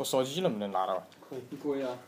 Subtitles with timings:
[0.00, 1.06] 我手机能不能拿到？
[1.28, 1.40] 可以。
[1.62, 1.98] 可以啊。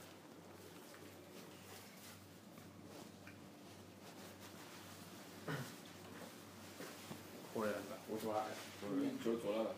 [7.53, 7.77] 可以了，
[8.09, 8.45] 我做了。
[8.91, 9.75] 嗯，就做了。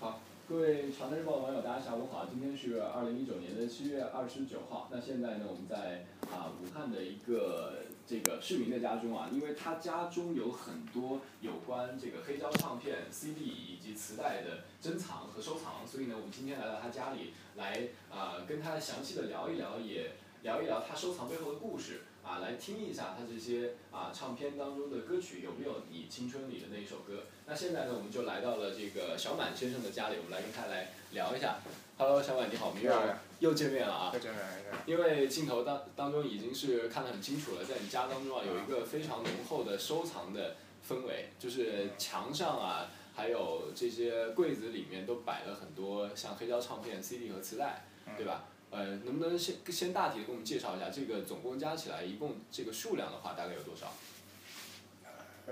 [0.00, 0.18] 好，
[0.48, 4.88] 各位长城日报网友，大家下午好，今天是二零一九年的七月二十九号。
[4.90, 22.00] 那现在呢，我们在啊武汉的一个这个市民的家中啊，因为他家中有很多有关这个黑胶唱片、CD 以及磁带的珍藏和收藏，所以呢，我们今天来到他家里来啊跟他详细的聊一聊，也聊一聊他收藏背后的故事。
[22.24, 27.24] 啊，来听一下他这些啊唱片当中的歌曲有没有你青春里的那一首歌？
[27.46, 31.56] 那现在呢，我们就来到了这个小满先生的家里，我们来跟他来聊一下。
[31.96, 32.90] Hello，小满你好，我们又
[33.38, 34.10] 又见面了啊！
[34.12, 34.48] 又见面了。
[34.86, 40.56] 因为镜头当当中已经是看得很清楚了，在你家当中啊，有一个非常浓厚的收藏的
[40.88, 47.84] 氛围，就是墙上啊，还有这些柜子里面都摆了很多像黑胶唱片、CD 和磁带，
[48.16, 48.44] 对吧？
[48.70, 53.86] 呃，能不能先先大体的给我们介绍一下，这个总共加起来一共这个数量的话，大概有多少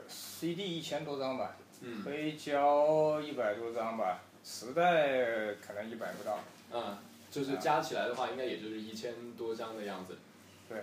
[0.06, 6.38] ？CD 一千多张吧，嗯，黑胶一百多张吧，磁带可能一百不到。
[6.70, 6.98] 嗯，
[7.36, 10.16] 就是加起来的话，应该也就是一千多张的样子。
[10.68, 10.78] 对。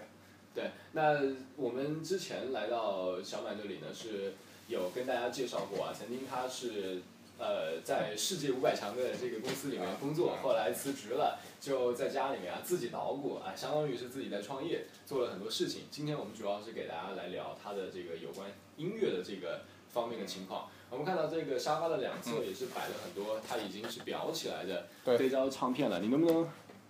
[0.53, 1.19] 对，那
[1.55, 4.33] 我们之前来到小满这里呢，是
[4.67, 7.01] 有跟大家介绍过啊，曾经他是。
[7.39, 15.85] 呃，在世界五百强的这个公司里面工作，后来辞职了，就在家里面啊自己捣鼓啊，相当于是自己在创业，做了很多事情。
[15.89, 20.69] 今天我们主要是给大家来聊他的这个有关音乐的这个方面的情况。
[20.93, 25.99] 我们看到这个沙发的两侧也是摆了很多它已经是裱起来的黑胶唱片了。
[25.99, 26.47] 你能不能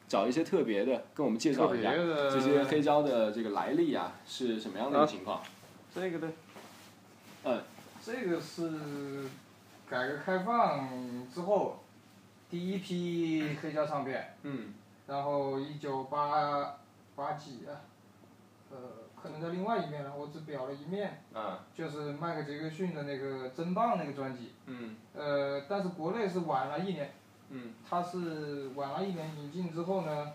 [0.07, 5.41] 找一些特别的，跟我们介绍一下这些黑胶的这个来历啊，是什么样的一个情况？
[5.95, 6.27] 这个的，
[7.45, 7.61] 嗯，
[8.05, 9.29] 这个是。
[9.85, 10.89] 改革开放
[11.31, 11.83] 之后，
[12.49, 14.73] 第一批黑胶唱片，嗯，
[15.05, 16.77] 然后一九八
[17.15, 17.77] 八几啊，
[18.71, 18.77] 呃，
[19.23, 27.09] 可能在另外一面了，我只表了一面，啊，就是迈克杰克逊的那个《真棒》那个专辑，嗯，呃，但是国内是晚了一年，
[27.49, 30.33] 嗯，它是晚了一年引进之后呢，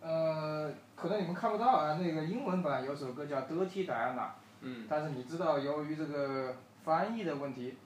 [0.00, 4.14] 呃，可能你们看不到啊，那个英文版有首歌叫《Dirty Diana》，
[4.60, 6.54] 嗯，但是你知道由于这个。
[6.86, 7.76] 翻译的问题，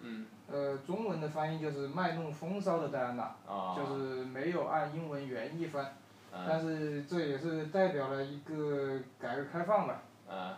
[0.47, 3.35] 呃，中文的翻译就是卖弄风骚的戴安娜，
[3.75, 5.97] 就是没有按英文原意翻，
[6.33, 10.03] 但是这也是代表了一个改革开放吧，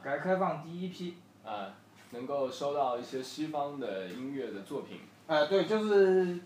[0.03, 1.17] 改革开放第一批，
[2.11, 6.39] 能够收到一些西方的音乐的作品，哎，对，就是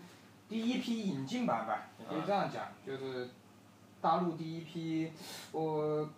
[0.47, 3.29] 第一批引进版吧，也可以这样讲，就是
[3.99, 5.11] 大陆第一批，
[5.51, 6.09] 我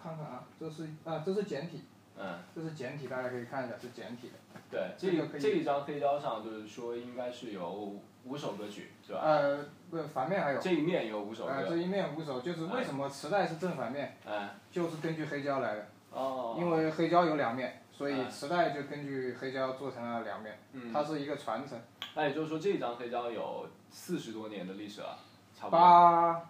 [0.00, 1.82] 看看啊，这是啊，这是简体。
[2.14, 4.34] 嗯，这是简体，大家可以看一下，是简体的。
[4.70, 9.20] 对，这个这一张黑胶上就是说应该是有五首歌曲，是吧？
[9.22, 9.58] 呃，
[9.90, 10.60] 不，反面还有。
[10.60, 11.52] 这一面有五首歌。
[11.68, 14.16] 这一面五首，就是为什么磁带是正反面？
[14.26, 14.48] 嗯。
[14.70, 15.86] 就是根据黑胶来的。
[16.12, 16.56] 哦。
[16.58, 20.58] 因为黑胶有两面，所以磁带就根据黑胶做成了两面。
[20.72, 20.92] 嗯。
[20.92, 21.78] 它是一个传承。
[22.14, 25.18] 那也就是说，这张黑胶有四十多年的历史了，
[25.54, 25.78] 差不多。
[25.78, 26.42] 八，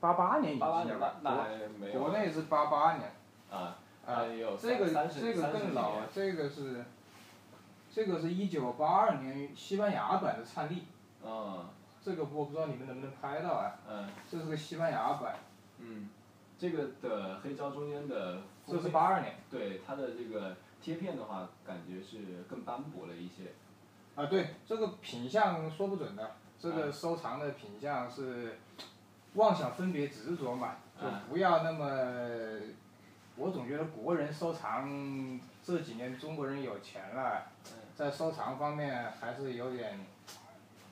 [0.00, 1.16] 八八年以前吧。
[1.22, 1.48] 那还
[1.80, 2.00] 没有。
[2.00, 3.10] 国内是八八年。
[3.50, 3.78] 啊。
[4.06, 4.20] 啊，
[4.60, 6.84] 这个这个更老，这个是，
[7.94, 10.82] 这个是一九八二年西班牙版的灿丽。
[11.24, 11.64] 嗯。
[12.02, 13.76] 这个我不知道你们能不能拍到啊。
[13.88, 14.08] 嗯。
[14.28, 15.36] 这是个西班牙版。
[15.78, 16.08] 嗯。
[16.58, 18.42] 这个的黑胶中间的。
[18.66, 19.36] 这是八二年。
[19.48, 23.52] 对它的这个贴片的话，感觉是更斑驳了一些。
[24.16, 28.58] 啊，对，这个品相说不准的，这个收藏的品相是，
[29.34, 32.74] 妄想分别执着嘛，就不要那么。
[33.36, 34.88] 我总觉得国人收藏
[35.60, 37.42] 这几年中国人有钱了，
[37.94, 40.04] 在收藏方面还是有点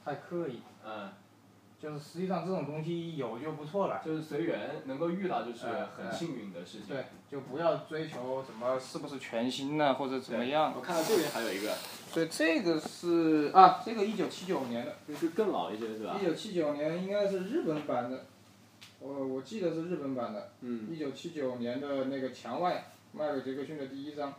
[0.05, 0.61] 太刻意。
[0.85, 1.11] 嗯。
[1.81, 4.01] 就是实际上这种东西有就不错了。
[4.05, 6.87] 就是随缘，能够遇到就是很幸运的事情。
[6.87, 10.73] 对，就不要追求什么是不是全新的或者怎么样。
[10.77, 11.75] 我看到这边还有一个。
[12.09, 14.95] 所以这个是啊，这个一九七九年的。
[15.09, 16.17] 就是更老一些是吧？
[16.21, 18.27] 一九七九年应该是日本版的。
[19.01, 24.33] 我我记得是日本版的，嗯一九七九年的那个墙外，迈克杰克逊的第一张，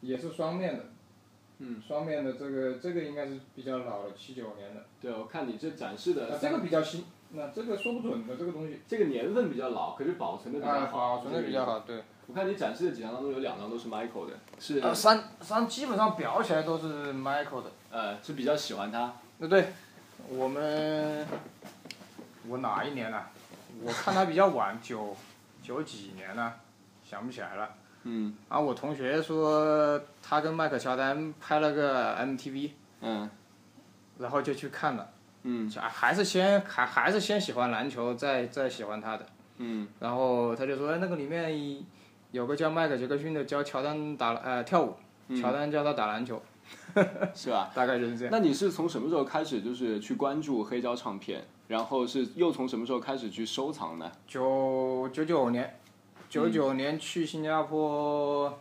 [0.00, 0.84] 也是双面的，
[1.86, 4.84] 双面的这个这个应该是比较老的，七九年的。
[5.00, 6.38] 对，我看你这展示的。
[6.38, 8.80] 这个比较新，那这个说不准的这个东西。
[8.86, 11.16] 这个年份比较老，可是保存的比较好。
[11.16, 12.02] 保存的比较好，对。
[12.26, 14.94] 我看你展示的几张当中有两张都是 Michael 的，是。
[14.94, 17.70] 三三基本上裱起来都是 Michael 的。
[17.90, 19.14] 呃，是比较喜欢他。
[19.38, 19.72] 那对，
[20.28, 21.26] 我们，
[22.48, 23.22] 我哪一年呢？
[23.82, 25.16] 我看他比较晚，九
[25.62, 26.60] 九几年了，
[27.04, 27.68] 想不起来了。
[28.04, 28.34] 嗯。
[28.48, 32.70] 啊，我同学说他跟迈克乔丹拍了个 MTV。
[33.00, 33.28] 嗯。
[34.16, 35.10] 然后就去看了，
[35.42, 39.26] 嗯就还是先还还是先喜欢篮球，再再喜欢他的。
[39.58, 41.84] 嗯然后他就说，哎，那个里面
[42.30, 44.94] 有个叫迈克杰克逊的教乔丹打呃跳舞，
[45.28, 46.40] 嗯乔丹教他打篮球，
[47.34, 47.70] 是吧？
[47.74, 48.30] 大概就是这样。
[48.32, 51.44] 那你是从什么时候开始就是去关注黑胶唱片？
[51.66, 54.10] 然后是又从什么时候开始去收藏呢？
[54.26, 55.78] 九九九年，
[56.34, 58.58] 九九年去新加坡，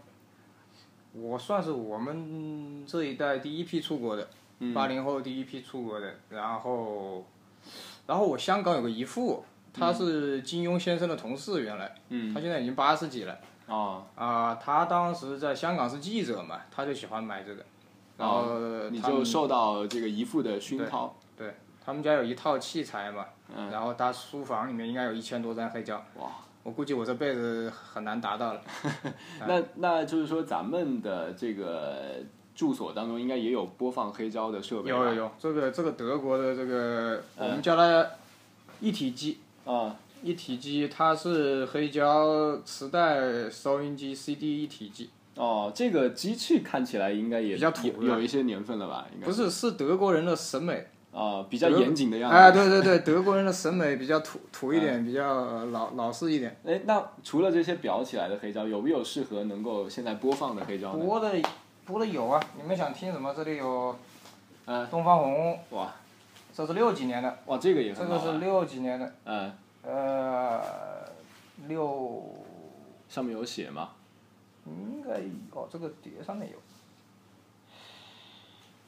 [1.11, 4.27] 我算是我们这一代第一批出国的，
[4.75, 6.13] 八零后第一批出国的。
[6.29, 7.25] 然后，
[8.05, 9.43] 然后我香港有个姨父，
[9.73, 13.35] 他是金庸先生的同事，原来，嗯他现在已经八十几了。
[13.65, 17.65] 哦，啊、他当时在香港是记者嘛，他就喜欢买这个，
[18.17, 21.15] 然后哦你他就受到这个姨父的熏陶。
[21.35, 23.25] 对他们家有一套器材嘛，
[23.55, 26.29] 嗯然后他书房里面应该有一千多张黑胶，哇！
[26.63, 28.62] 我估计我这辈子很难达到了。
[29.45, 32.15] 那那就是说，咱们的这个
[32.56, 34.98] 住所当中应该也有播放黑胶的设备吧。
[34.98, 38.07] 有有有，这个这个德国的这个，嗯我们叫它
[38.80, 49.06] 一体机，啊，一体机它是黑胶、磁带、收音机、CD 一体机，哦，这个机器看起来应该也比较土有有一些年份了吧？
[49.13, 50.88] 应该不是是德国人的审美。
[51.13, 52.36] 啊，比较严谨的样子。
[52.36, 56.57] 哎，对对对，德国人的审美比较土土一点，比较老老式一点。
[56.65, 60.92] 哎，那除了这些裱起来的黑胶，有没有适合能够现在播放的黑胶？
[60.94, 61.31] 播的
[61.86, 63.33] 播的有啊，你们想听什么？
[63.36, 63.95] 这里有，
[64.65, 65.94] 嗯，东方红，哇
[66.51, 68.25] 这是六几年的，哇，这个也这很好、这。
[68.25, 69.51] 个是六几年的，嗯，
[69.83, 70.62] 呃，
[71.68, 72.24] 六
[73.07, 73.89] 上面有写吗？
[74.66, 75.19] 应该
[75.51, 76.57] 哦，这个碟上面有。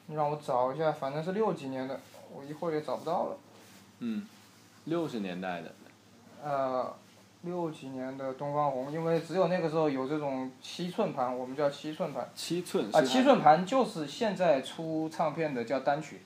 [0.06, 2.00] 你让我找一下，反正是六几年的，
[2.34, 3.36] 我一会儿也找不到了。
[4.00, 4.26] 嗯，
[4.84, 5.72] 六十年代的。
[6.44, 6.94] 呃，
[7.42, 12.28] 六几年的东方红，因为只有那个时候有这种七寸盘，我们叫七寸盘。
[12.34, 16.20] 七寸啊，是七寸盘就是现在出唱片的叫单曲，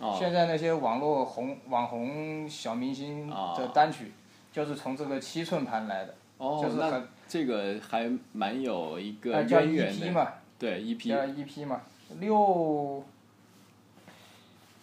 [0.00, 4.12] 哦现在那些网络红网红小明星的单曲，
[4.52, 10.12] 就是从这个七寸盘来的，哦，就是这个还蛮有一个呃叫渊源 EP。
[10.12, 10.28] 嘛，
[10.58, 11.80] 对，EP 叫 EP 嘛，
[12.20, 13.02] 六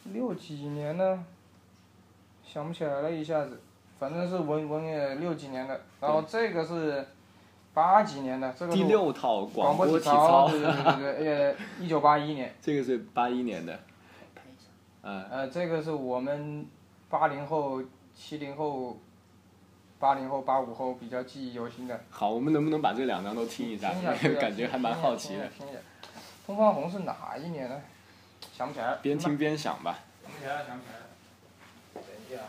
[0.06, 1.26] 六几年呢？
[2.46, 3.60] 想不起来了，一下子，
[3.98, 7.04] 反正是文文也六几年的，然后这个是
[7.74, 13.80] 八几年的，这个第六套广播体体操，操，对对对对，呃，一九八一年，这个是八一年的。
[15.04, 16.66] 嗯，呃，这个是我们
[17.10, 17.82] 八零后、
[18.14, 18.98] 七零后、
[20.00, 22.00] 八零后、八五后比较记忆犹新的。
[22.10, 23.92] 好，我们能不能把这两张都听一下？
[23.94, 25.48] 听一下，听一下 感觉还蛮好奇的。。
[25.58, 25.80] 听一下，
[26.46, 27.82] 东方红是哪一年呢？
[28.51, 28.98] 想不起来了。
[29.01, 30.00] 边听边想吧。
[30.24, 31.06] 想不起来了，想不起来了。
[31.94, 32.44] 等一下。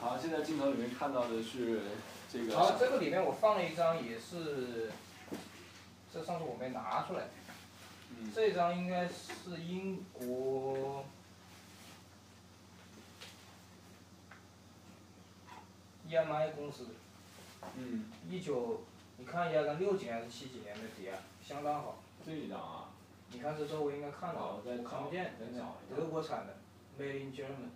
[0.00, 1.82] 好，现在镜头里面看到的是
[2.32, 2.58] 这个。
[2.58, 4.90] 好，这个里面我放了一张，也是，
[6.12, 7.24] 这上次我没拿出来。
[8.18, 11.04] 嗯这张应该是英国。
[16.08, 16.90] EMI 公司的，
[17.76, 18.82] 嗯，一九，
[19.16, 22.02] 你看一下，跟六几年还是七几年的碟啊，相当好。
[22.26, 22.89] 这一张啊。
[23.32, 26.56] 你看这周围应该看到了，好我再我看不见找再找一，下德国产的
[26.98, 27.70] ，Made in German。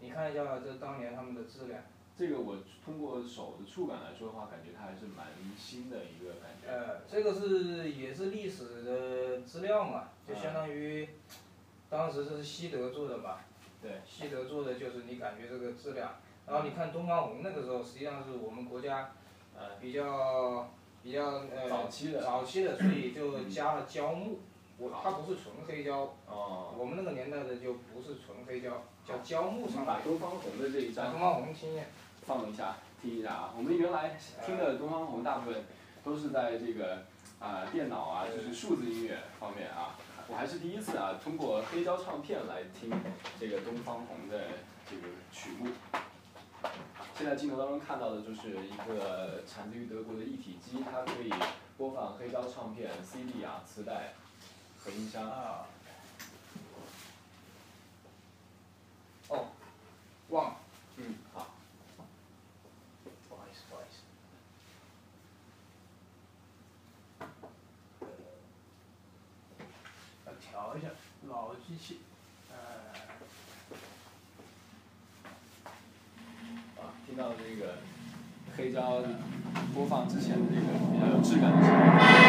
[0.00, 1.82] 你看一下这当年他们的质量，
[2.16, 6.68] 这个我通过手的触感来说的话，感觉它还是蛮新的一个感觉。
[6.68, 11.08] 呃，这个是也是历史的资料嘛，就相当于
[11.88, 13.38] 当时这是西德做的嘛，
[13.80, 16.16] 对，西德做的就是你感觉这个质量，
[16.46, 19.12] 然后你看东方红那个时候实际上是我们国家
[19.56, 20.68] 呃比较
[21.04, 21.22] 比较
[21.54, 24.38] 呃早期的早期的，所以就加了胶木，
[24.78, 26.72] 我它不是纯黑胶，哦。
[26.78, 29.94] 我们那个年代的就不是纯黑胶，叫胶木我们唱片。
[29.94, 31.82] 把东方红的这一张咱东方红听一下，
[32.26, 33.54] 放一下，听一下啊。
[33.54, 35.62] 我们原来听的东方红大部分
[36.02, 37.02] 都是在这个
[37.38, 39.98] 啊、电脑啊，就是数字音乐方面啊。
[40.26, 42.90] 我还是第一次啊，通过黑胶唱片来听
[43.38, 44.40] 这个东方红的
[44.90, 45.68] 这个曲目。
[47.16, 51.32] 现在镜头当中看到的就是一个产自于德国的一体机，它可以
[51.78, 54.14] 播放黑胶唱片、CD 啊、磁带
[54.78, 55.30] 和音箱。
[55.30, 55.66] 啊。
[59.28, 59.46] 哦，
[60.28, 60.56] 忘了，
[60.96, 61.54] 嗯，好。
[63.28, 64.02] 不好意思，不好意思。
[70.26, 70.88] 要调一下
[71.28, 72.00] 老机器，
[72.50, 72.56] 呃，
[76.82, 77.78] 啊，听到这个
[78.64, 79.02] 黑胶
[79.74, 82.23] 播放之前的这个比较有质感的声音。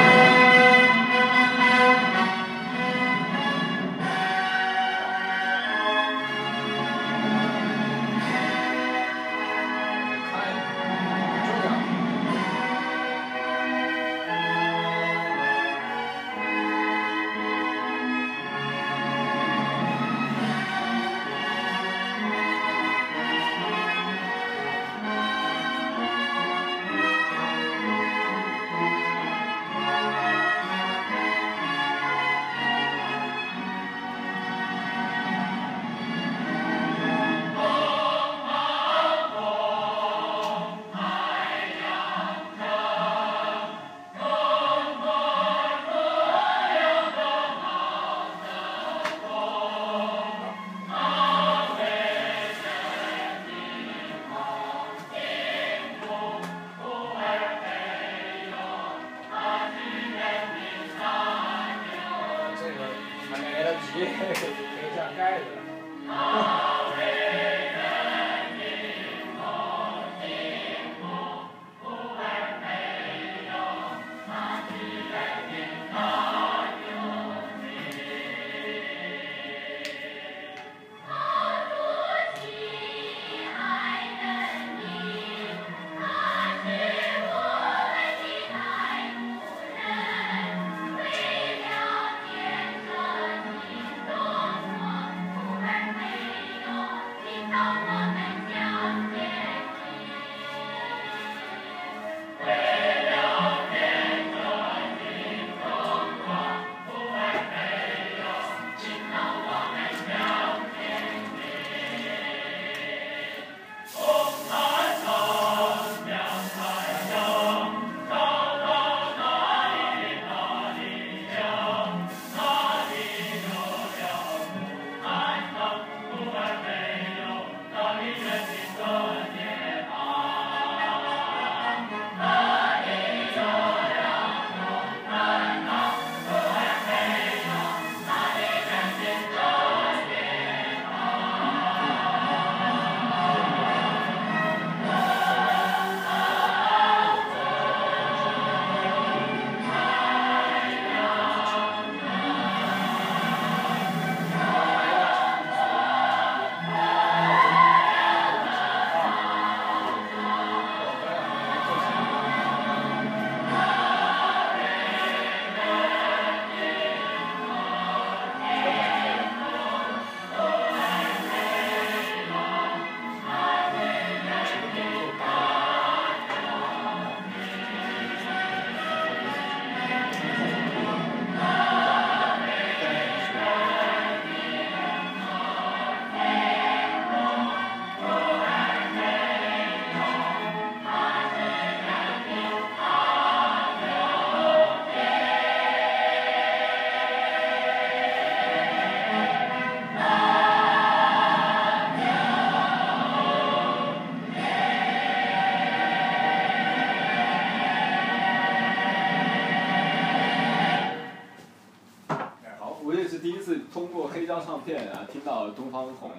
[214.65, 216.11] 片啊听到东方红，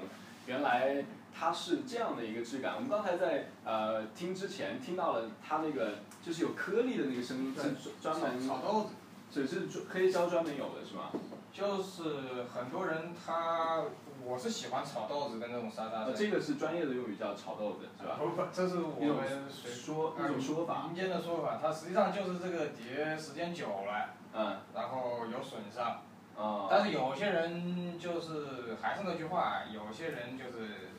[0.47, 1.05] 原来
[1.37, 2.75] 它是这样的一个质感。
[2.77, 8.89] 我们刚才在呃听之前听到了它那个就是有颗粒的那个声音，是专门炒豆子，
[9.33, 11.11] 只是黑胶专门有的是吗？
[11.53, 13.83] 就是很多人他，
[14.23, 18.17] 我是喜欢炒豆子的那种沙沙呃，这个是专业的用语叫炒豆子是吧？
[18.19, 26.03] 不不，这是我一种们随说一种说法，民间的说法，它实际上就是这个碟时间久了，嗯然后有损伤。
[26.39, 30.91] 啊，但是有些人就是还是那句话，有些人就是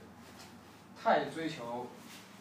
[1.01, 1.88] 太追求，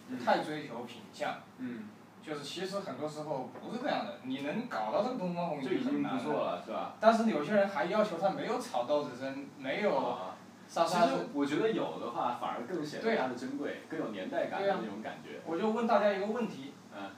[0.08, 1.88] 嗯太追求品相，嗯，
[2.22, 4.20] 就是其实很多时候不是这样的。
[4.22, 6.94] 你能搞到这个东方红就已经很难不错了是吧？
[6.98, 10.34] 但是有些人还要求它没有炒豆子声，没有啊，
[10.66, 11.28] 其实沙沙声。
[11.34, 15.40] 我觉得有的话反而更显得它的珍贵，更有年代感的那种感觉。
[15.44, 17.10] 我就问大家一个问题，嗯，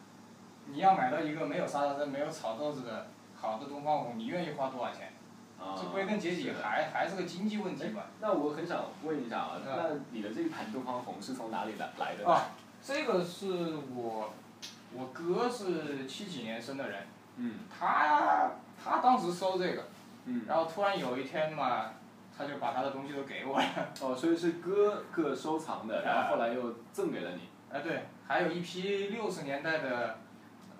[0.66, 3.06] 你要买到一个没有沙沙声、没有炒豆子的
[3.37, 5.12] 好的东方红，你愿意花多少钱？
[5.93, 8.07] 归根结底还还是个经济问题吧。
[8.21, 12.31] 那我很想问一下啊，嗯那你的这一盘东方红是从哪里来来的呢？
[12.31, 12.50] 啊，
[12.83, 14.33] 这个是我，
[14.93, 19.88] 我哥是七几年生的人，嗯他他当时收这个，
[20.27, 21.93] 嗯，然后突然有一天嘛，
[22.37, 23.65] 他就把他的东西都给我了。
[24.00, 27.49] 哦，所以是哥哥收藏的，然后后来又赠给了你。
[27.71, 30.19] 哎，对，还有一批六十年代的，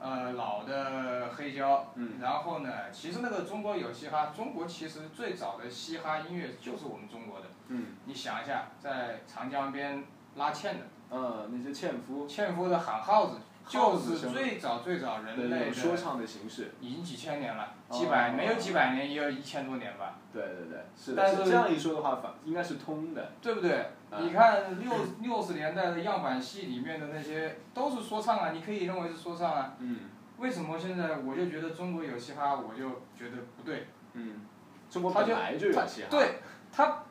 [0.01, 1.93] 呃，老的黑胶。
[1.97, 7.47] 嗯然后呢，其实那个中国有嘻哈，中国其实最早的嘻哈音乐就是我们中国的。
[7.69, 10.05] 嗯你想一下，在长江边
[10.37, 13.39] 拉纤的，呃，那些纤夫纤夫的喊号子，
[13.69, 16.73] 就是最早最早人类说的，唱的形式。
[16.81, 21.45] 已经几千年了，哦几百没有几百年，也有一千多年吧，对对对，是但是的。
[21.45, 23.33] 这样一说的话，反应该是通的。
[23.43, 23.91] 对不对？
[24.11, 29.75] 嗯你看六六十年代的样板戏里面的那些都是说唱啊，你可以认为是说唱啊。
[29.79, 30.01] 嗯
[30.39, 33.89] 为什么现在我就觉得中国有嘻哈，我就觉得不对？
[34.15, 34.47] 嗯，
[34.89, 36.09] 中国本来就有嘻哈。
[36.09, 36.39] 对，
[36.71, 37.03] 他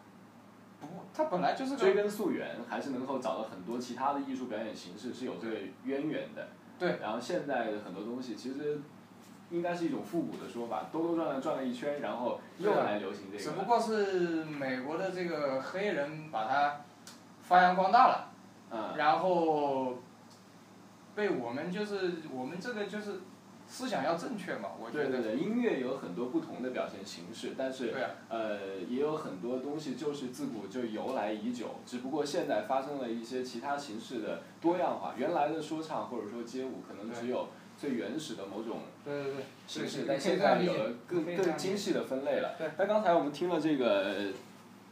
[1.18, 5.56] 不，他本来就是追根溯源，还是能够找到很多其他的艺术表演形式是有这个
[5.86, 6.48] 渊源的。
[6.78, 7.00] 对。
[7.02, 8.80] 然后现在的很多东西其实
[9.50, 13.44] 应该是一种复古的说法，兜兜转转转了一圈，然后又来流行这个。
[13.44, 16.82] 只不过是美国的这个黑人把它
[17.42, 18.30] 发扬光大了，
[18.70, 19.96] 嗯然后
[21.16, 23.22] 被我们就是我们这个就是
[23.70, 25.10] 思想要正确嘛，我觉得。
[25.10, 27.94] 对对对，音乐有很多不同的表现形式，但是
[28.30, 35.14] 呃，也有很多东西就是自古就由来已久，只不过现在发生了一些其他形式的多样化。
[35.18, 38.80] 原来的说唱或者说街舞可能只有最原始的某种
[39.68, 42.56] 形式，但现在有了更更精细的分类了。
[42.78, 44.32] 那刚才我们听了这个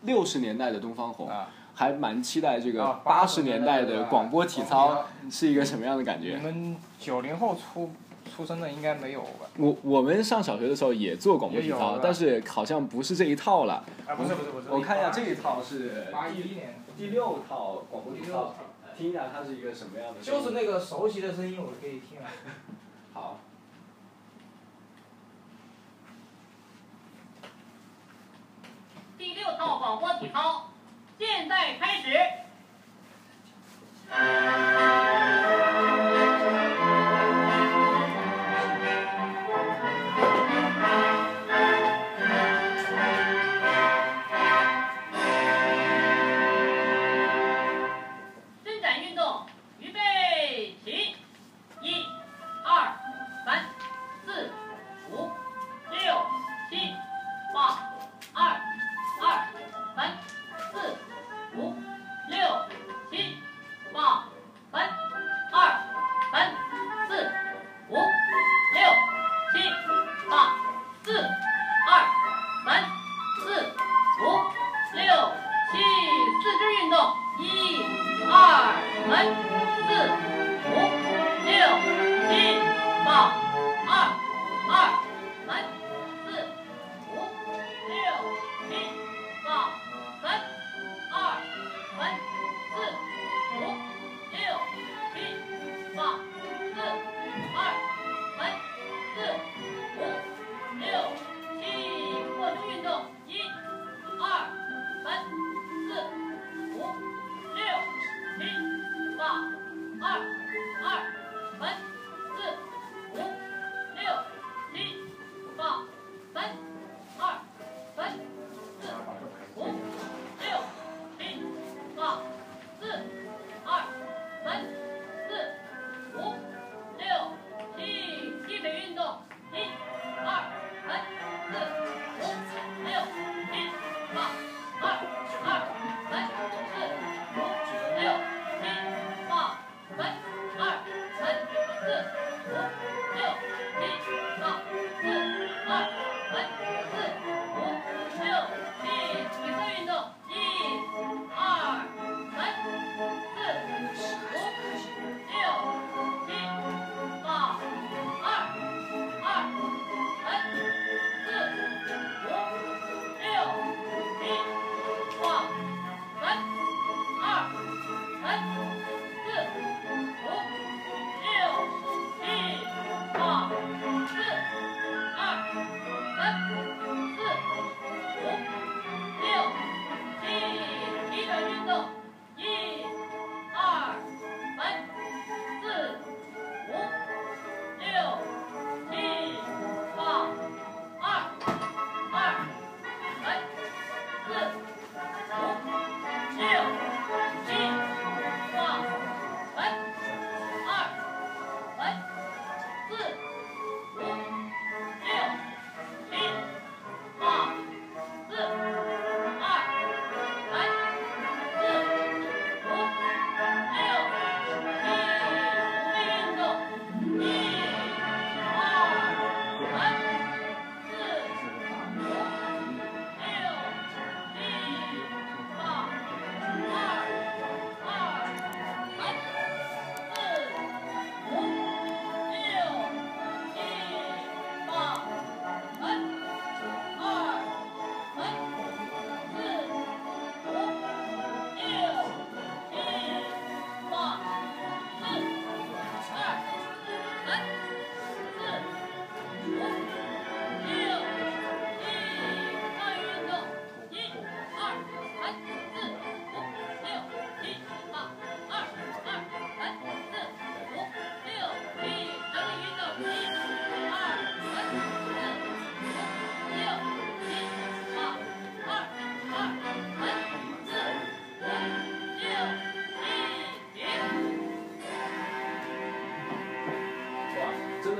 [0.01, 1.29] 六十年代的东方红。
[1.77, 6.37] 还蛮期待这个八十年代的广播体操是一个什么样的感觉？
[6.37, 7.91] 你们九零后出
[8.33, 9.47] 出生的应该没有吧？
[9.57, 13.85] 我我们上小学的时候也做广播体操，但是好像不是这一套了。
[14.05, 14.69] 啊，不是不是不是。
[14.69, 18.55] 我看一下这一套是八一年第六套广播体操，
[18.97, 20.21] 听一下它是一个什么样的？
[20.21, 22.27] 就是那个熟悉的声音，我可以听啊。
[23.13, 23.39] 好。
[29.17, 30.69] 第六套广播体操。
[31.17, 32.09] 现在开始。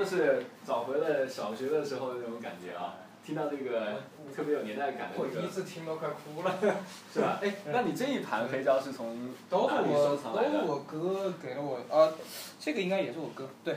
[0.06, 2.96] 是找回了小学的时候的那种感觉啊！
[3.26, 4.04] 听到这个
[4.36, 6.56] 特别有年代感的我这个，第一次听都快哭了。
[7.12, 7.40] 是吧？
[7.42, 10.60] 哎，那你这一盘黑胶是从 都是哪里收我，藏来的？
[10.60, 12.14] 都是我哥给了我啊，
[12.60, 13.74] 这个应该也是我哥，对，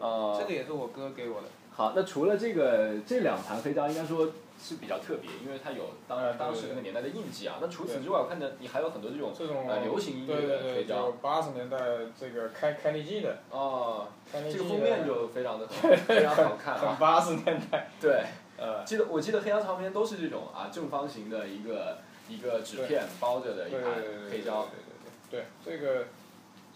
[0.00, 1.48] 啊这个也是我哥给我的。
[1.70, 4.26] 好，那除了这个这两盘黑胶，应该说
[4.60, 7.58] 是比较特别，因为它有当然当时那个年代的印记啊。
[7.60, 11.78] 那除此之外，我看着你还有很多这种这种呃流行音乐对对对，的黑胶就八十年代
[12.18, 16.80] 这个开开利记的，哦，这个封面就非常的 非常好看啊。
[16.80, 17.88] 很八十年代。
[18.00, 18.24] 对，
[18.56, 24.66] 呃，记得我记得黑胶唱片都是这种啊正方形的一个一个纸片包着的一对对盘对对黑胶。
[24.66, 24.88] 对对对
[25.30, 26.06] 对，这个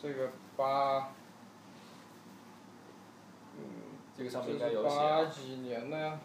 [0.01, 1.13] 这个八，
[3.57, 3.65] 嗯，
[4.17, 4.97] 这个上面应该有写
[5.31, 6.21] 几年的呀，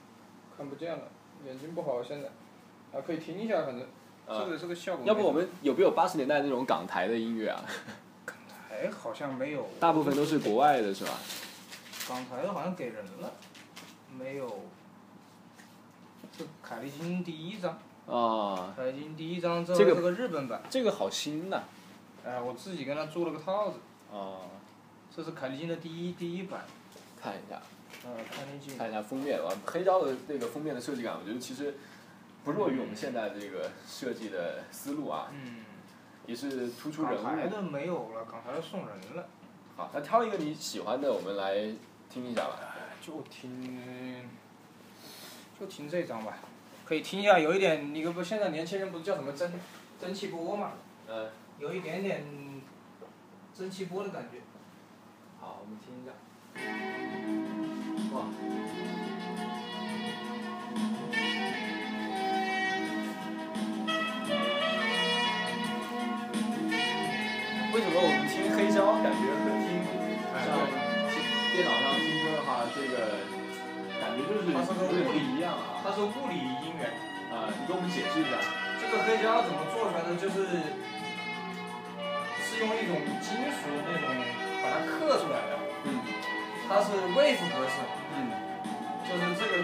[0.58, 1.04] 看不见了，
[1.45, 2.28] 眼睛不好现在，
[2.97, 3.82] 啊可以听一下，反正
[4.28, 5.06] 啊这个这个效果。
[5.06, 7.63] 要不我们有没有八十年代那种港台的音乐啊？
[8.26, 11.12] 港台好像没有，大部分都是国外的是吧？
[12.08, 13.32] 港台的好像给人了，
[14.17, 14.47] 没有。
[16.38, 21.63] 这凯利金第一张，啊，凯利金第一张，这这个是个日本版，这个好新呐、
[22.26, 23.80] 哎，我自己跟他做了个套子，
[24.12, 24.38] 啊。
[25.15, 26.63] 这是凯利金的第一第一版，
[27.19, 27.60] 看一下。
[28.78, 31.76] 看一下封面啊，黑胶的那个封面的设计感，我觉得其实
[32.43, 35.63] 不弱于我们现在这个设计的思路啊，嗯。
[36.26, 37.24] 也是突出人物。
[37.24, 39.30] 港台的没有了，港台的送人了。
[39.78, 41.56] 好，那挑一个你喜欢的，我们来
[42.10, 42.76] 听一下吧。
[43.00, 44.28] 就听，
[45.58, 46.39] 就听这张吧，
[46.84, 49.50] 可以听一下，有一点，你不现在年轻人不是叫什么蒸
[50.02, 50.74] 蒸汽波嘛，
[51.08, 52.26] 嗯，有一点点
[53.56, 54.39] 蒸汽波的感觉。
[55.39, 56.12] 好，我们听一下。
[58.18, 58.26] 哇，
[67.74, 69.70] 为什么我们听黑胶感觉和听
[70.34, 70.50] 像
[71.54, 73.22] 电脑上听歌的话，这个
[74.02, 75.86] 感觉就是它是个有点不物理一样啊？
[75.86, 76.90] 它是物理音源，
[77.30, 78.42] 啊，你给我们解释一下。
[78.82, 80.18] 这个黑胶怎么做出来的？
[80.18, 80.74] 就是
[82.42, 84.10] 是用一种金属那种
[84.64, 85.54] 把它刻出来的，
[85.86, 86.02] 嗯
[86.68, 87.80] 它是 wave 格式。
[88.14, 88.32] 嗯
[89.08, 89.64] 就是这个，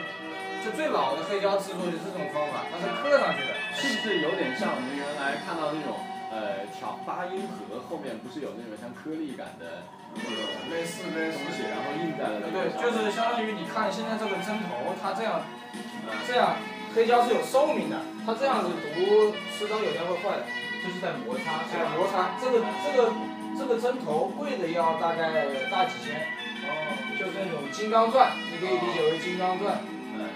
[0.63, 3.51] 就最老的黑胶制作就是这种方法，它是刻上去的。
[3.75, 5.99] 是不是有点像我们原来看到那种
[6.31, 9.83] 呃调八音盒后面不是有那种像颗粒感的
[10.15, 10.39] 那种
[10.71, 15.43] 类似类似东西，然后印在了那对，个就是相当于你看现在这个针头，它这样
[15.75, 16.55] 嗯这样，
[16.95, 20.47] 黑胶是有寿命的，它这样子读，迟早有一天会坏的。
[20.83, 23.11] 就是在摩擦，在，摩擦，这个这个
[23.57, 26.27] 这个针头贵的要大概大几千，
[26.67, 26.71] 哦，
[27.19, 29.79] 就是那种金刚钻，你可以理解为金刚钻。
[30.15, 30.29] 嗯，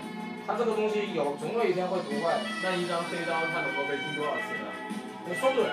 [0.46, 4.68] 它这个东西有总有一天会读坏的，那一张黑胶它能够被听多少次呢？
[5.28, 5.70] 我说不准。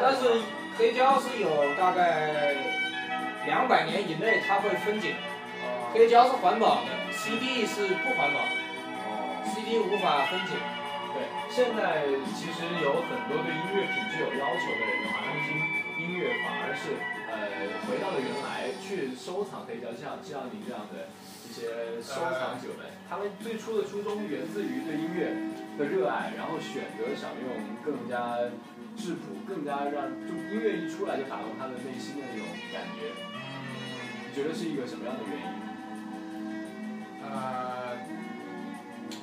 [0.00, 0.42] 但是
[0.76, 2.54] 黑胶是有大概
[3.46, 5.14] 两百年以内它会分解，
[5.62, 8.54] 哦黑胶是环保的，CD 是不环保的
[9.06, 10.58] 哦，，CD 无法分解。
[11.14, 15.54] 对，现在其实有很多对音乐品质有要求的人的话，他们听
[16.02, 16.98] 音乐反而是
[17.38, 21.08] 呃回到了原来去收藏黑胶，像像您这样的
[21.46, 25.32] 一些收藏者们，他们最初的初衷源自于对音乐
[25.78, 27.46] 的热爱，然后选择想用
[27.84, 28.36] 更加
[28.96, 33.14] 质朴、更加让就音乐一出来就打动他的内心的那种感觉。
[34.28, 35.46] 你觉得是一个什么样的原因？
[37.22, 37.98] 呃，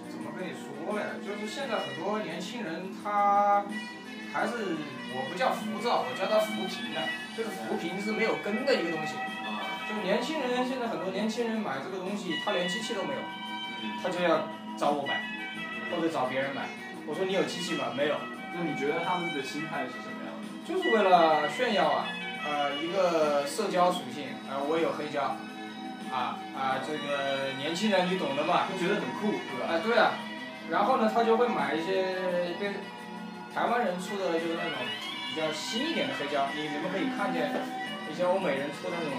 [0.09, 1.07] 怎么跟你说呀？
[1.25, 3.65] 就是现在很多年轻人他
[4.35, 4.75] 还是
[5.15, 6.99] 我不叫浮躁，我叫它浮萍呢，
[7.37, 9.15] 就是浮萍是没有根的一个东西。
[9.47, 13.21] 啊，就年轻人现在很多年轻人买这个东西，他连机器都没有，
[13.81, 14.43] 嗯，他就要
[14.75, 15.23] 找我买，
[15.89, 16.67] 或者找别人买。
[17.07, 17.95] 我说你有机器吗？
[17.95, 18.17] 没有，
[18.53, 20.43] 那你觉得他们的心态是什么样的？
[20.67, 22.05] 就是为了炫耀啊，
[22.43, 25.37] 呃，一个社交属性，啊、我有黑胶，
[26.11, 29.71] 啊啊，这个年轻人你懂的嘛，就觉得很酷，对吧？
[29.71, 30.11] 啊，对啊，
[30.69, 32.17] 然后呢，他就会买一些
[32.59, 32.73] 跟
[33.55, 34.73] 台湾人出的，就是那种
[35.33, 36.45] 比较新一点的黑胶。
[36.53, 37.49] 你你们可以看见
[38.11, 39.15] 一些欧美人出的那种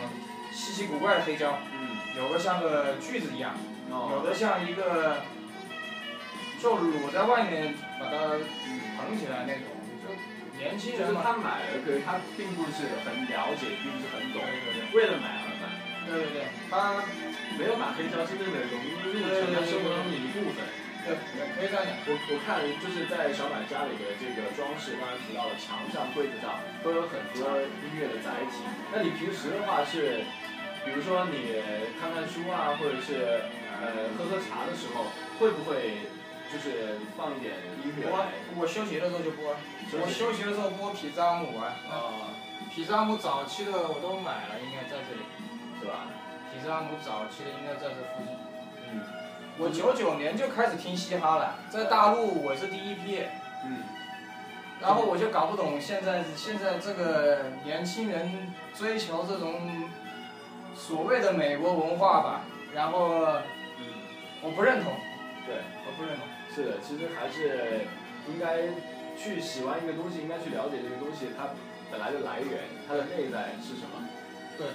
[0.53, 3.57] 稀奇古怪的黑胶，嗯，有的像个锯子一样，
[3.89, 5.25] 有哦，的像一个
[6.61, 8.37] 就裸在外面把它
[9.01, 9.73] 捧起来那种，
[10.05, 10.13] 就
[10.61, 11.23] 年轻就是人。
[11.25, 15.65] 他买了，可是他并不是很了解，并不是很懂，对对对为了买而买，
[16.13, 17.01] 对对对，他
[17.57, 20.61] 没有把黑胶真正的融入成他生活中的一部分。
[21.07, 21.15] 对
[21.55, 21.95] 可以这样讲。
[22.05, 28.67] 我我看就是在小满家里的这个装饰，刚才提到了墙上、柜子上都有很多音乐的载体。
[28.91, 30.27] 那你平时的话是，
[30.85, 31.63] 比如说你
[32.03, 33.47] 看看书啊，或者是
[33.79, 35.07] 呃喝喝茶的时候，
[35.39, 36.11] 会不会
[36.51, 37.55] 就是放一点
[37.87, 38.27] 音乐我？
[38.59, 39.55] 我休息的时候就播，
[39.87, 42.35] 休我休息的时候播皮扎姆啊，啊，
[42.75, 45.23] 皮扎姆早期的我都买了，应该在这里。
[45.79, 46.09] 是吧？
[46.51, 48.33] 皮迪斯拉姆早期的应该在这附近。
[49.59, 53.23] 嗯我九九年就开始听嘻哈了，在大陆我是第一批，
[53.65, 53.79] 嗯
[54.79, 59.89] 然后我就搞不懂现在现在这个年轻人追求这种
[60.75, 62.41] 所谓的美国文化吧，
[62.75, 63.25] 然后
[63.81, 63.85] 嗯，
[64.43, 64.93] 我不认同，
[65.47, 66.27] 对，我不认同。
[66.55, 67.81] 是的，其实还是
[68.29, 68.69] 应该
[69.17, 71.49] 去喜欢一个东西，应该去了解这个东西它
[71.91, 74.05] 本来的来源，它的内在是什么。
[74.59, 74.67] 对。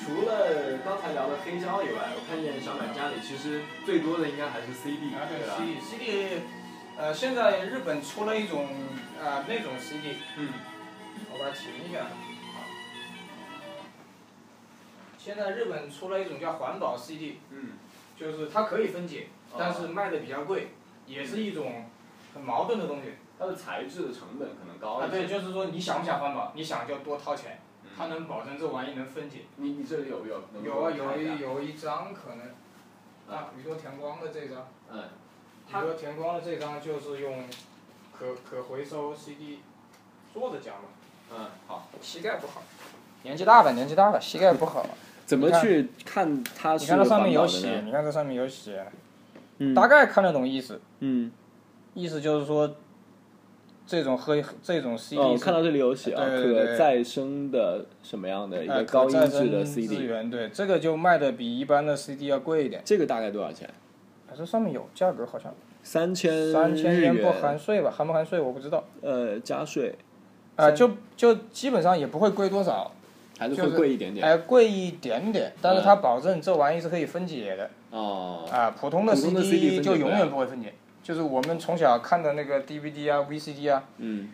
[0.00, 6.42] 好，除了刚才聊的黑胶以外，我看见小满家里其实最多的应该还是 CD，啊，对吧？CD CD，
[6.96, 8.66] 呃，现在日本出了一种
[9.22, 10.48] 啊、那种 CD，嗯
[11.32, 12.06] 我把它停一下。
[15.18, 17.72] 现在日本出了一种叫环保 CD，嗯
[18.18, 20.68] 就是它可以分解，哦但是卖的比较贵，
[21.06, 21.84] 也是一种
[22.34, 23.14] 很矛盾的东西。
[23.38, 25.18] 它的材质的成本可能高啊，一些。
[25.18, 27.58] 对，就是说你想不想环保，你想就多掏钱，
[27.90, 29.40] 嗯它能保证这玩意能分解。
[29.56, 30.42] 你你这里有没有？
[30.64, 35.04] 有啊，有一有一张可能，啊，宇多田光的这张，嗯，
[35.68, 37.44] 宇多田光的这张就是用
[38.16, 39.60] 可可回收 CD
[40.32, 40.88] 做的浆嘛。
[41.32, 41.88] 嗯，好。
[42.00, 42.62] 膝盖不好，
[43.22, 44.86] 年纪大了，年纪大了，膝盖不好。
[45.26, 48.84] 怎么去看它你看这上面有写，你看这上面有写，
[49.58, 50.80] 嗯大概看得懂意思。
[50.98, 51.30] 嗯，
[51.94, 52.74] 意思就是说，
[53.90, 62.80] 这种和这种 CD 哦，是看到这里有写啊，对对对可再生的什么样的一呃个高音质的 CD，资源，对，这个就卖的比一般的 CD 要贵一点。
[62.84, 63.68] 这个大概多少钱？
[64.28, 67.90] 啊这上面有价格，好像三千三千元不含税吧？
[67.90, 68.84] 含不含税我不知道。
[69.00, 69.92] 呃加税，
[70.54, 72.92] 啊、三就就基本上也不会贵多少，
[73.40, 74.24] 还是会贵一点点。
[74.24, 77.68] 哎、贵一点点，但是它保证这玩意是可以分解的。
[77.90, 84.30] 哦，啊，普通的 CD 就永远不会分解，就是我们从小看的那个 DVD 啊、VCD 啊，嗯，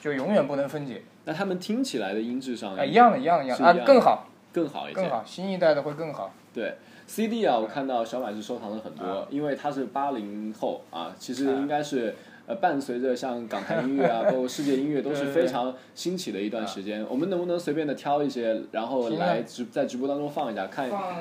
[0.00, 1.02] 就永远不能分解。
[1.24, 5.00] 那他们听起来的音质上啊，一样的，一样的，一样的啊更好，更好一些。
[5.00, 6.32] 更好，新一代的会更好。
[6.52, 6.74] 对
[7.06, 12.14] CD 啊，我看到小满是收藏了很多，啊因为他是八零后啊，其实啊应该是。
[12.46, 17.06] 呃，伴随着像港台音乐啊， 包括世界音乐，都是非常兴起的一段时间。
[17.08, 21.14] 我们能不能随便的挑一些，然后来直在直播当中放一下，看放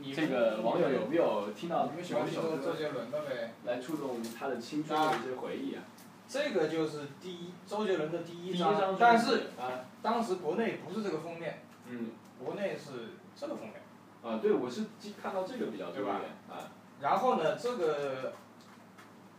[0.00, 3.52] 你这个网友有没有听到你们喜欢听周周杰伦的呗？
[3.64, 5.82] 来触动他的青春的一些回忆啊？
[6.28, 12.10] 这个就是第一周杰伦的第一张专辑，但是啊，当时国内不是这个封面，嗯，
[12.42, 13.74] 国内是这个封面。
[14.22, 14.84] 啊，对，我是
[15.20, 16.14] 看到这个比较多一点
[16.48, 16.70] 啊。
[17.00, 18.32] 然后呢，这个，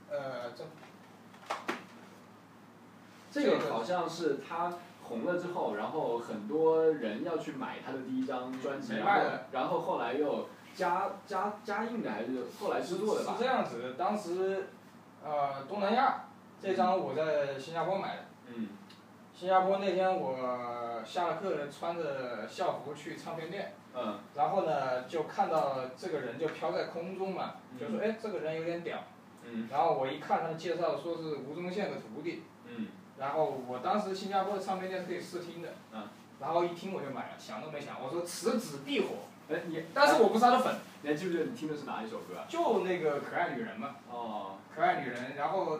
[0.09, 0.61] 呃，这
[3.33, 13.43] 这个好像是他红了之后，然后很多人要去买他的第一张专辑，然后没卖的然后后来又加加加印的还是后来制作的吧是？
[13.43, 14.67] 这样子的，当时，
[15.23, 16.25] 呃，东南亚
[16.61, 18.21] 这张我在新加坡买的。
[18.55, 18.69] 嗯
[19.33, 28.99] 新加坡那天我下了课，穿着校服去唱片店，嗯然后呢就看到这个人就飘在空中嘛，嗯就说哎这个人有点屌，
[29.43, 36.07] 嗯然后我一看他的介绍说是吴宗宪的徒弟，嗯然后我当时新加坡的唱片店是可以试听的，嗯。
[36.39, 39.07] 然后一听我就买了，想都没想，我说此子必火，
[39.49, 42.43] 哎你，但是我不是他的粉，你还记不记得你听的是哪一首歌啊？
[42.49, 45.79] 就那个可爱女人嘛，哦，可爱女人，然后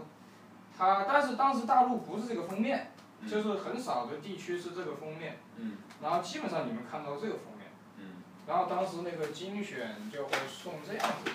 [0.78, 3.30] 他但是当时大陆不是这个封面，嗯。
[3.30, 5.78] 就是很少的地区是这个封面，嗯。
[6.02, 7.68] 然后基本上你们看到这个封面，
[7.98, 11.32] 嗯，然后当时那个精选就会送这样子，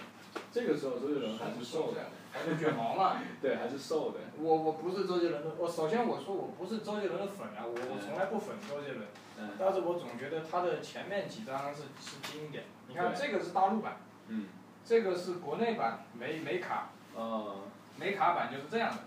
[0.50, 3.16] 这个时候周杰伦还是瘦的，送这样，还是卷毛嘛。
[3.40, 4.18] 对，还是瘦的。
[4.38, 9.06] 我我不是周杰伦的，我首先我说我不是周杰伦的粉啊，我我从来不粉周杰伦，
[9.38, 12.64] 嗯但是我总觉得他的前面几张是是经典。
[12.86, 13.96] 你看这个是大陆版，
[14.28, 14.46] 嗯，
[14.84, 17.62] 这个是国内版没没卡哦，
[17.96, 18.98] 美卡版就是这样的，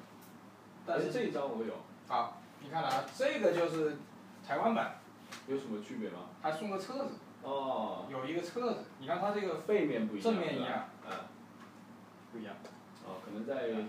[0.86, 1.74] 但是这一张我有，
[2.08, 3.98] 好，你看啊，这个就是
[4.48, 5.00] 台湾版，
[5.48, 6.30] 有什么区别吗？
[6.42, 11.12] 还送个册子，哦，有一个册子，你看它这个背面不一样，正面一样，嗯，
[12.32, 12.54] 不一样，
[13.12, 13.86] 哦，可能在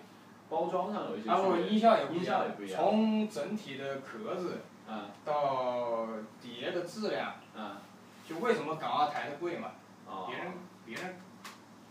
[0.50, 1.68] 包装上有一些然后区别。
[1.70, 4.58] 音效也不音一样效也不一，样从整体的壳子
[4.88, 6.08] 啊到
[6.40, 7.82] 碟的质量，啊，
[8.28, 9.70] 就为什么港澳台的贵嘛，
[10.06, 10.52] 哦，别人
[10.84, 11.16] 别人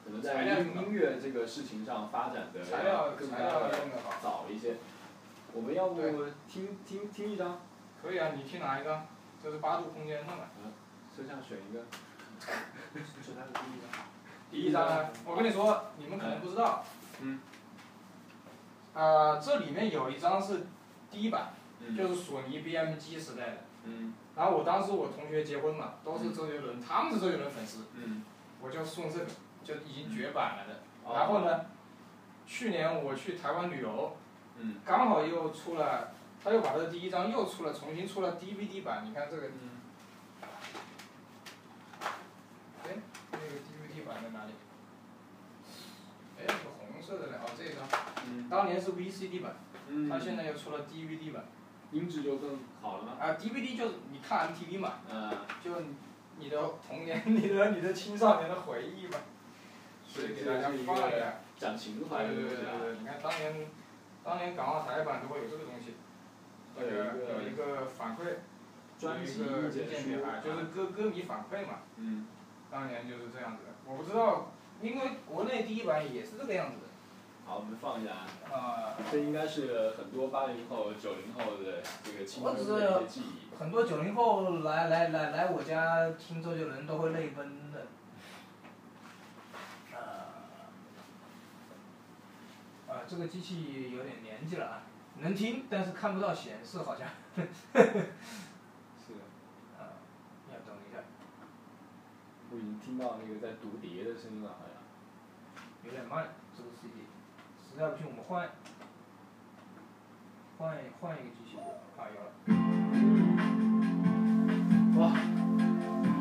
[0.04, 4.76] 可能在音音乐这个事情上发展的材料更加材料的用的好，早一些。
[5.54, 6.02] 我们要不
[6.48, 7.62] 听听听一张，
[8.02, 9.02] 可以啊，你听哪一个？
[9.44, 10.44] 这是八度空间的嘛，
[11.16, 11.82] 车上选一个。
[13.22, 14.06] 是它的第一张。
[14.52, 16.84] 第一张呢，我跟你说，你们可能不知道。
[16.84, 17.01] 嗯。
[18.94, 20.68] 啊，这里面有一张是
[21.10, 23.58] 第一版，嗯就是索尼 BMG 时代的。
[23.86, 28.24] 嗯然后我当时我同学结婚嘛，都是周杰伦，他们是周杰伦粉丝，嗯。
[28.62, 29.26] 我就送这个，
[29.64, 30.82] 就已经绝版了的。
[31.04, 31.42] 哦然后？
[31.42, 31.66] 呢，
[32.46, 34.16] 去年我去台湾旅游，
[34.58, 36.12] 嗯刚好又出了，
[36.44, 39.48] 他又把这第一张又出了，重新出了 DVD 版，你看这个，
[48.52, 49.56] 当年是 VCD 版，
[49.88, 50.10] 嗯。
[50.10, 51.46] 它现在又出了 DVD 版。
[51.92, 53.14] 音质就更好了吗？
[53.20, 55.00] 啊，DVD 就是你看 MTV 嘛。
[55.10, 55.32] 嗯。
[55.64, 55.72] 就
[56.38, 59.18] 你的童年，你的你的青少年的回忆嘛。
[60.06, 61.40] 所以给大家放一下。
[61.58, 63.68] 讲情怀的对对对对，你看当年，
[64.24, 65.96] 当年港澳台版都会有这个东西。
[66.78, 68.36] 有有一个反馈。
[69.00, 69.36] 专辑意
[69.72, 71.80] 见书，就是歌歌迷反馈嘛。
[71.98, 72.28] 嗯。
[72.70, 76.88] 当年就是这样子的，我不知道，因为国内第一版也是这个样子的。
[77.46, 78.12] 好，我们放一下。
[78.54, 78.96] 啊。
[79.12, 83.56] 这应该是很多八零后、九零后的这个青春的一些记忆。
[83.58, 87.88] 很多九零后来来来来我家听周杰伦都会泪奔的。
[92.88, 94.84] 啊，这个机器有点年纪了啊，
[95.20, 97.08] 能听，但是看不到显示好像。
[97.36, 97.84] 是的。
[99.80, 99.98] 啊，
[100.52, 101.00] 要等一下。
[102.52, 104.76] 我已经听到那个在读碟的声音了，好像。
[105.84, 106.94] 有点慢，这个 CD，
[107.74, 108.50] 实在不行我们换，
[110.58, 111.56] 换换一个机器，
[111.98, 112.28] 啊有了。
[115.00, 115.02] 哇，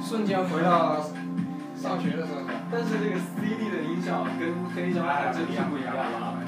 [0.00, 1.02] 瞬间回到
[1.74, 2.42] 上学的时候。
[2.70, 6.38] 但是这个 CD 的音效跟黑胶还真是不一样啊。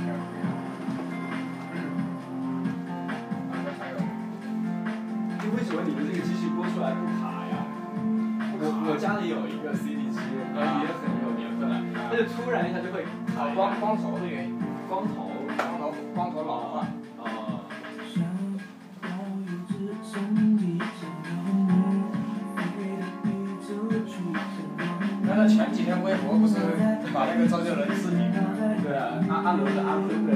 [5.55, 7.67] 为什么你们这个机器播出来不卡呀？
[8.55, 13.53] 我我家里有一个 CD 机，也很有年份了，但是突然一下就会卡。
[13.55, 14.62] 光光头的原因。
[14.93, 16.93] 光头，光头，光头老汉。
[17.17, 17.25] 啊。
[25.25, 26.57] 难道前几天微博不是
[27.15, 28.31] 把那个周杰伦视频？
[28.83, 30.33] 对啊，阿阿伦的阿伦的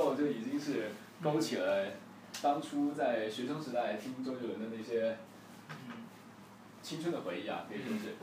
[0.00, 0.90] 是听到前奏就已经是
[1.22, 1.86] 勾起了
[2.42, 5.18] 当初在学生时代听周杰伦的那些
[6.82, 8.16] 青春的回忆啊，可以说是。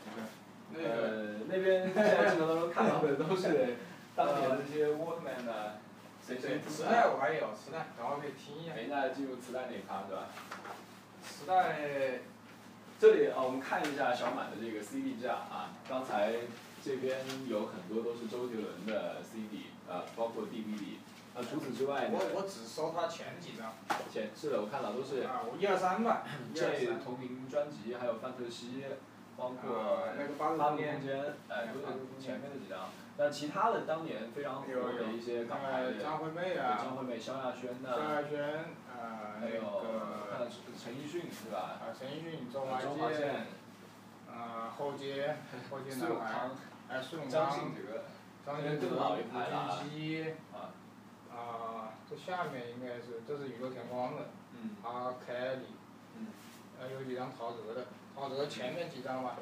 [0.73, 3.77] 那个呃，那边现在镜头当中看到的都是
[4.15, 5.79] 当年的这些 Walkman 啊，
[6.21, 8.73] 随身对，听磁带我还有磁带，等会儿可以听一下。
[8.75, 10.27] 等一下进入磁带那一趴是吧？
[11.23, 12.19] 磁带，
[12.99, 16.33] 这里啊，我们看一下小满的这个 CD 架啊，刚才
[16.83, 20.97] 这边有很多都是周杰伦的 CD，呃，包括 DVD。
[21.37, 23.69] 啊，除此之外呢，我我只收他前几张。
[24.11, 26.23] 前是的，我看到都是啊，我一二三吧。
[26.55, 26.65] 这
[27.05, 28.83] 同名专辑，还有范特西，
[29.37, 31.13] 包括啊那个八八度空间间，
[31.47, 31.85] 哎，都是
[32.19, 32.89] 前面的几张。
[33.19, 39.61] 那其他的当年非常火的一些港台的，呃张惠妹啊，张惠妹、萧亚轩萧呐，亚轩，呃，还有
[40.77, 41.77] 陈奕迅是吧？
[41.81, 43.45] 啊，陈奕迅、周周华华健，健、
[44.33, 45.35] 啊，后街，
[45.69, 46.51] 后街男孩，苏永康、
[46.89, 48.01] 哎，苏永张，信哲，
[48.45, 50.33] 张信哲，吴俊基，
[51.37, 55.65] 啊，啊，这下面应该是，这是宇宙天光的，嗯阿凯里，
[56.17, 56.27] 嗯，
[56.79, 57.85] 呃，有几张陶喆的，
[58.15, 59.37] 陶喆前面几张吧，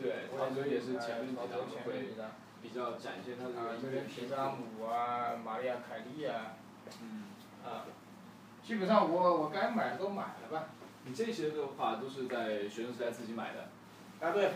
[0.00, 2.30] 对，陶喆也是前面几张
[2.62, 6.54] 比较展现他的啊，这乐这边皮扎姆啊，玛利亚凯莉啊，
[7.02, 7.24] 嗯，
[7.64, 7.86] 啊，
[8.62, 10.68] 基本上我我该买的都买了吧，
[11.04, 13.68] 你这些的话都是在学生时代自己买的，
[14.24, 14.52] 啊对，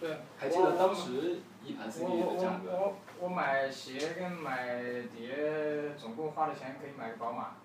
[0.00, 2.72] 对，还记得当时一盘 CD 的价格？
[2.72, 2.96] 我我我
[3.28, 4.82] 买鞋跟买
[5.14, 7.56] 碟总共花的钱可以买个宝马。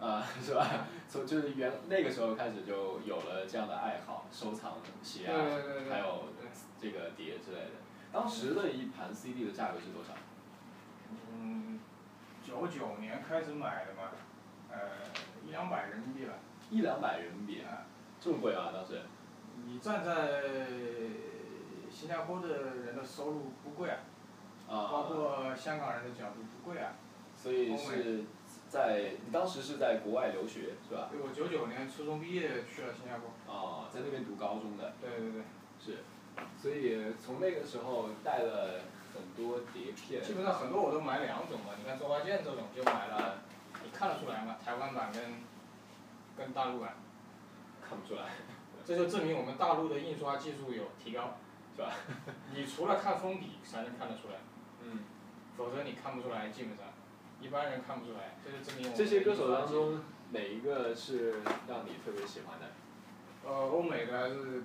[0.00, 0.86] 啊， 是吧？
[1.08, 5.92] 从就是原那个时候开始就有了这样的爱好，收藏鞋对啊，对对对。
[5.92, 6.24] 还有
[6.80, 7.70] 这个碟之类的。
[8.12, 10.12] 当时的一盘 CD 的价格是多少？
[11.32, 11.78] 嗯，
[12.42, 14.10] 九九年开始买的嘛，
[14.70, 14.78] 呃，
[15.46, 16.34] 一两百人民币吧。
[16.70, 17.86] 一两百人民币，啊，
[18.20, 18.70] 这么贵啊？
[18.74, 19.00] 当时？
[19.66, 20.42] 你站在
[21.90, 23.98] 新加坡的人的收入不贵啊，
[24.74, 26.92] 包啊，括香港人的角度不贵啊。
[27.36, 28.24] 所以是
[28.68, 31.08] 在你当时是在国外留学是吧？
[31.10, 33.30] 对，我九九年初中毕业去了新加坡。
[33.46, 35.42] 哦，在那边读高中的，对对对。
[35.78, 35.98] 是，
[36.60, 38.80] 所以从那个时候带了
[39.12, 40.22] 很多碟片。
[40.22, 43.42] 基本上很多我都买两种吧，你看周华健这种就买了，
[43.82, 44.56] 你看得出来吗？
[44.64, 45.22] 台湾版跟
[46.36, 46.96] 跟大陆版。
[47.86, 48.30] 看不出来，
[48.82, 51.36] 这就证明我们大陆的印刷技术有提高，
[51.76, 51.92] 是吧？
[52.54, 54.53] 你除了看封底才能看得出来，嗯。
[55.56, 56.86] 否则你看不出来，基本上，
[57.40, 60.00] 一般人看不出来，这就证明我们这些歌手当中，
[60.32, 62.66] 哪一个是让你特别喜欢的？
[63.46, 64.64] 呃，欧美的还是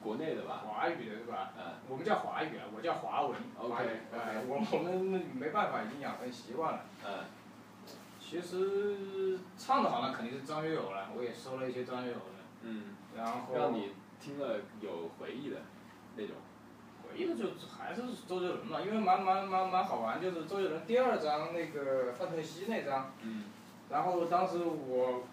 [0.00, 0.64] 国内的吧？
[0.66, 1.52] 华语的是吧？
[1.56, 1.74] 嗯。
[1.88, 3.36] 我们叫华语啊，我叫华文。
[3.58, 6.84] OK，华语 OK 哎，我我们没办法，已经养成习惯了。
[7.04, 7.24] 嗯。
[8.18, 12.96] 其实唱的好那肯定是张学友了，我也收了一些张学友的，嗯。
[13.16, 13.54] 然后。
[13.54, 15.56] 让你听了有回忆的
[16.16, 16.36] 那种。
[17.12, 23.44] 回忆的就还是周杰伦嘛，因为蛮蛮蛮蛮好玩，就是周杰伦第二张那个范特西那张，嗯。
[23.90, 25.24] 然后当时我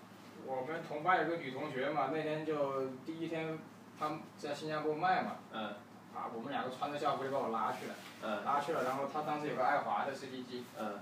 [0.46, 3.58] 我们同班有个女同学嘛，那天就第一天
[3.98, 5.74] 他们在新加坡卖嘛，嗯。
[6.14, 8.44] 啊，我们两个穿着校服就把我拉去了，嗯。
[8.44, 11.00] 拉去了，然后他当时有个爱华的 CD 机，嗯。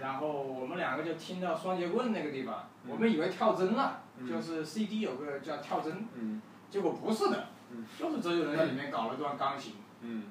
[0.00, 6.40] 然后我们两个就听到双截棍那个地方，嗯我们以为跳针了，嗯就是 CD 有个叫跳针，嗯。
[6.70, 9.74] 结果不是的，嗯就是周杰伦在里面搞了一段钢琴。
[10.00, 10.24] 嗯。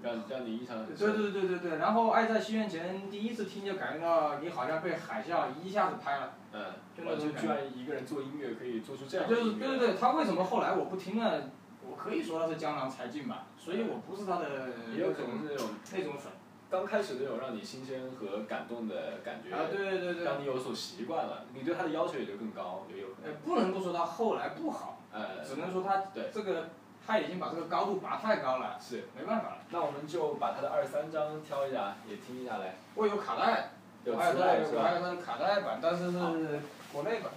[0.00, 1.16] 让让你印象很对深。
[1.16, 6.64] 对对对对，然后《爱在西元前》第一次听就感觉到你好像被海啸一下子拍了，嗯。
[6.96, 7.54] 就那哇，就居种感觉。
[7.54, 9.52] 然一个人做音乐可以做出这样的就是。
[9.54, 11.50] 对对对，他为什么后来我不听了？
[11.82, 16.32] 我可以说他是江郎才尽吧，所以我不是他的也有可能是那种那种粉。
[16.70, 20.22] 刚开始那种让你新鲜和感动的感觉，啊，对对对。
[20.22, 26.68] 让你有所习惯了，你对他的要求也就更高，也有可能。，呃不能不说他后来不好，呃，只能说他对这个
[27.06, 29.08] 他已经把这个高度拔太高了，是。
[29.16, 29.56] 没办法了。
[29.70, 32.76] 那我们就把他的二三章挑一下，也听一下来。
[32.94, 33.70] 我有卡带，
[34.04, 34.92] 有磁带是吧？
[34.92, 36.60] 有他的卡带版，但是是
[36.92, 37.32] 国内版。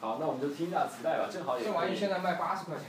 [0.00, 1.72] 好，那我们就听一下磁带吧，正好也这。
[1.72, 2.86] 玩意现在卖八十块钱。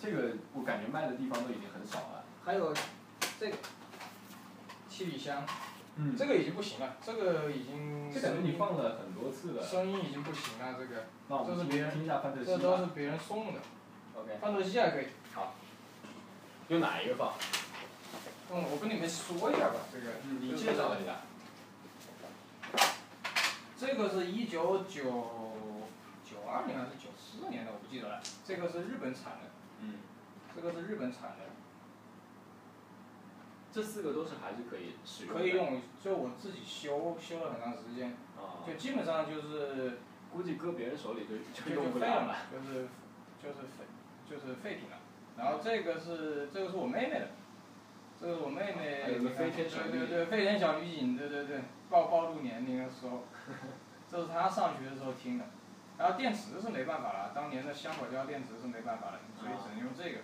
[0.00, 2.24] 这个我感觉卖的地方都已经很少了。
[2.44, 2.72] 还有
[3.38, 3.56] 这个
[4.88, 5.44] 七里香。
[6.02, 9.62] 嗯这个已经不行了，这个已经这感觉你放了很多次了。
[9.62, 12.86] 声音已经不行了，这个那我们这是别人听一下范特西这都是。
[12.94, 13.60] 别人送的
[14.16, 14.38] ，OK。
[14.40, 15.08] 范特西还可以。
[15.34, 15.54] 好
[16.68, 17.34] 用哪一个放？
[18.50, 20.06] 嗯，我跟你们说一下吧，这个。
[20.24, 21.20] 嗯，你介绍一下。
[23.78, 25.02] 这个是一九九
[26.24, 28.20] 九二年还是九四年的，我不记得了。
[28.46, 29.94] 这个是日本产的，嗯。
[30.56, 31.46] 这个是日本产的，
[33.72, 35.40] 这四个都是还是可以使用的。
[35.40, 35.50] 可以。
[35.50, 38.66] 用，就我自己修修了很长时间，啊。
[38.66, 39.98] 就基本上就是
[40.32, 42.88] 估计搁别人手里就就就用不废了嘛了了。，就是
[43.42, 43.84] 就是废
[44.28, 44.96] 就是废品了。
[45.36, 47.28] 然后这个是这个是我妹妹的，
[48.20, 49.02] 这个是我妹妹。
[49.04, 50.00] 还有个飞天小女警。
[50.00, 53.24] 对对对，飞天小女警，对对对，暴暴露年龄的时候，
[54.10, 55.44] 这是她上学的时候听的。
[55.96, 60.20] 然后电池是没办法了，当年的香口胶电池是没办法了，所以只能用这个。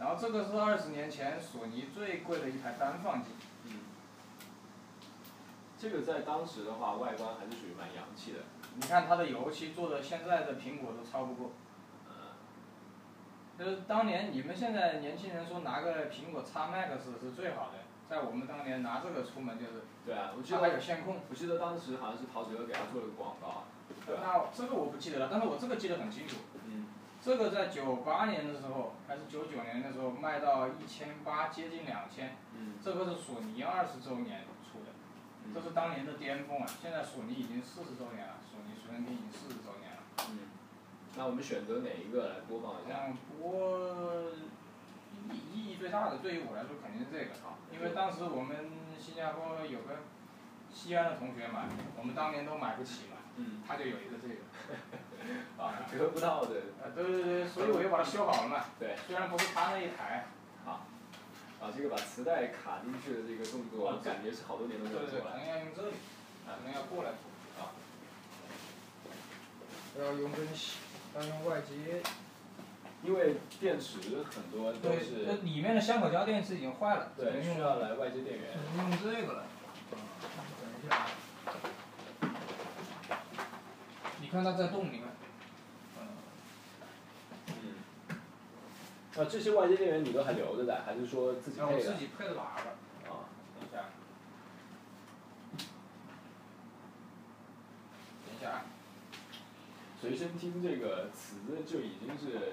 [0.00, 3.28] 然后这个是二十年前索尼最贵的一台单放机。
[3.66, 3.80] 嗯。
[5.78, 8.38] 这个在当时的话，外观还是属于蛮洋气的。
[8.76, 11.52] 你看它的油漆做的，现在的苹果都超不过。
[13.58, 17.78] 就是当年你们现在年轻人说拿个苹果 X Max 是最好的，
[18.08, 19.84] 在我们当年拿这个出门就是。
[20.06, 21.20] 对啊，我记得还有线控。
[21.28, 23.64] 我记得当时好像是陶喆给他做了个广告。
[24.06, 26.36] 那这个我不记得了，但是我这个记得很清楚。
[27.20, 27.22] 嗯。
[27.22, 32.36] 这个在九八年的时候，还是九九年的时候卖到一千八，接近两千。
[32.56, 32.74] 嗯。
[32.82, 34.90] 这个是索尼二十周年出的，
[35.54, 36.66] 这是当年的巅峰啊！
[36.80, 40.02] 现在索尼已经四十周年了，索尼随身听已经四十周年了。
[40.30, 40.48] 嗯。
[41.16, 43.06] 那我们选择哪一个来播放一下？
[43.08, 44.30] 嗯，播
[45.28, 47.34] 意意义最大的，对于我来说肯定是这个，
[47.72, 50.06] 因为当时我们新加坡有个
[50.72, 51.64] 西安的同学嘛，
[51.98, 53.18] 我们当年都买不起嘛，
[53.66, 54.40] 他就有一个这个，
[55.58, 56.56] 啊，得不到的。
[56.82, 58.64] 啊，对对对，所以我就把它修好了嘛。
[58.78, 58.96] 对。
[59.06, 60.26] 虽然不是他那一台。
[60.66, 60.86] 啊。
[61.60, 65.24] 啊，这个把磁带卡进去的这个动作，感觉是好多年都没有做了。
[65.32, 65.94] 可能要用这里，
[66.46, 67.10] 可能要过来。
[67.58, 67.72] 啊。
[69.98, 70.80] 要用根线。
[71.12, 72.00] 要用外接，
[73.02, 73.98] 因为电池
[74.30, 75.24] 很多都是。
[75.24, 78.48] 对，里面的香口胶电池已经坏了，对，需要来外接电源。
[78.76, 79.44] 用这个了。
[79.90, 79.98] 等
[80.78, 81.06] 一下啊。
[84.20, 85.08] 你看它在动，你看。
[85.98, 86.06] 嗯。
[89.16, 91.72] 啊，这些外接电源你都还留着的，还是说自己配的？
[91.74, 92.42] 我自己配的喇叭。
[93.10, 93.26] 啊，
[93.58, 93.90] 等一下。
[98.24, 98.64] 等一下啊。
[100.00, 101.36] 随身听这个词
[101.66, 102.52] 就已经是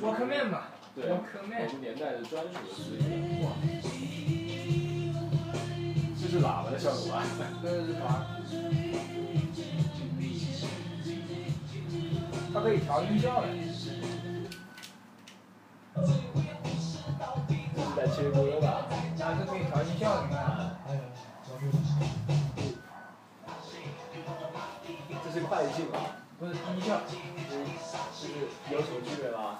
[0.00, 3.42] ，Walkman 嘛，对，沃克曼，某个年代的专属的词语。
[3.42, 3.50] 哇，
[6.20, 7.24] 这是喇叭的效果吧？
[7.60, 7.96] 对对对，
[12.54, 13.48] 它可以调音效的。
[17.98, 18.86] 这是在切歌吧？
[19.18, 20.38] 它是可以调音效的，你看。
[25.24, 25.98] 这是快进吧。
[26.38, 27.18] 不是低效，就
[28.14, 28.22] 是
[28.70, 29.58] 有什么区别吗？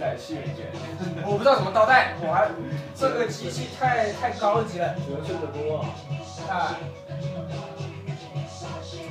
[0.00, 0.66] 听《爱在西元前》。
[1.28, 2.48] 我不知道怎么倒带，我还
[2.94, 4.94] 这个机器太太高级了。
[5.04, 5.86] 只能顺着播啊。
[6.48, 6.74] 啊。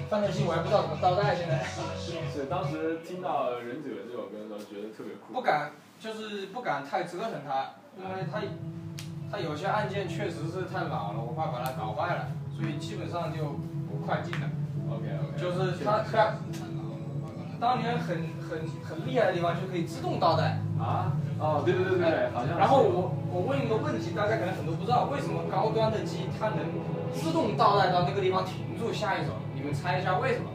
[0.10, 1.64] 范特西我还不知道怎么倒带，现在。
[2.34, 5.34] 是当时听到《忍者》这首歌的时候，觉得特别酷。
[5.34, 8.42] 不敢，就是不敢太折腾它，因为它，
[9.32, 12.28] 它有些按键确实是太老了，我怕把它搞坏了，
[12.58, 13.44] 所以基本上就
[13.88, 14.50] 不快进了。
[14.90, 15.38] OK OK。
[15.38, 16.38] 就是它它，
[17.60, 18.18] 当年很
[18.50, 20.60] 很很厉害的地方，就可以自动倒带。
[20.80, 21.14] 啊？
[21.39, 22.58] 哦，对对对对，好像。
[22.58, 26.60] 然后我我问一个问题，大家可能很多不知道，为什么高端的机它能
[27.14, 29.32] 自动倒带到那个地方停住下一首？
[29.56, 30.50] 你们猜一下为什么？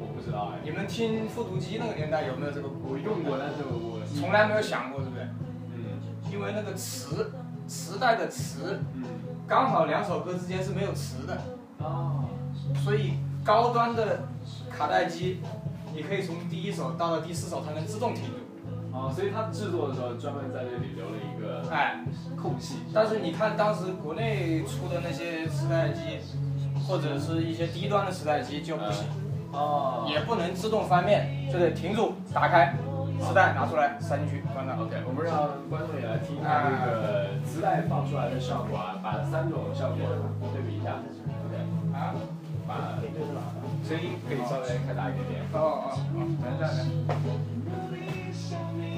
[0.00, 0.60] 我不知道哎。
[0.64, 2.68] 你们听复读机那个年代有没有这个？
[2.68, 5.24] 我用过，但是我从来没有想过，对不对？
[5.74, 6.00] 嗯。
[6.32, 7.32] 因为那个磁，
[7.66, 9.04] 磁带的磁，嗯，
[9.46, 11.38] 刚好两首歌之间是没有磁的。
[11.78, 12.24] 哦。
[12.82, 14.22] 所以高端的
[14.70, 15.40] 卡带机，
[15.94, 18.32] 你可以从第一首到了第四首，它能自动停住。
[18.92, 22.04] 哦，所以它制作的时候专门在这里留了一个哎
[22.40, 22.76] 空隙。
[22.92, 26.18] 但是你看当时国内出的那些磁带机。
[26.86, 29.06] 或者是一些低端的磁带机就不行，
[29.52, 32.76] 哦，也不能自动翻面，就得停住，打开，
[33.18, 34.78] 磁带拿出来塞进去，关上。
[34.78, 39.96] OK，我们让观众也来听一下这个磁带放出来的效果啊，把三种效果
[40.52, 40.93] 对比一下。
[45.04, 45.42] 大一点。
[45.52, 46.48] 哦哦哦，等
[48.88, 48.93] 一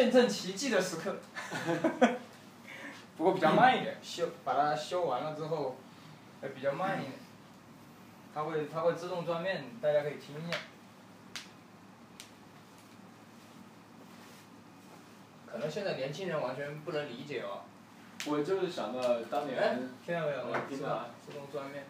[0.00, 1.14] 见证奇迹的时刻。
[3.18, 5.76] 不过比较慢一点修把它修完了之后
[6.40, 7.12] 呃比较慢一点。
[8.34, 10.56] 它会它会自动断面大家可以听一下。
[15.52, 17.60] 可能现在年轻人完全不能理解哦。
[18.26, 20.38] 我就是想着当年听到没有？
[20.46, 21.84] 我听到自动断面。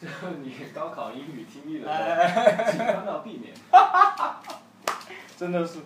[0.00, 3.52] 就是你高考英语听力的时候紧张到避免。
[3.72, 4.42] 哈哈哈
[5.36, 5.80] 真的是。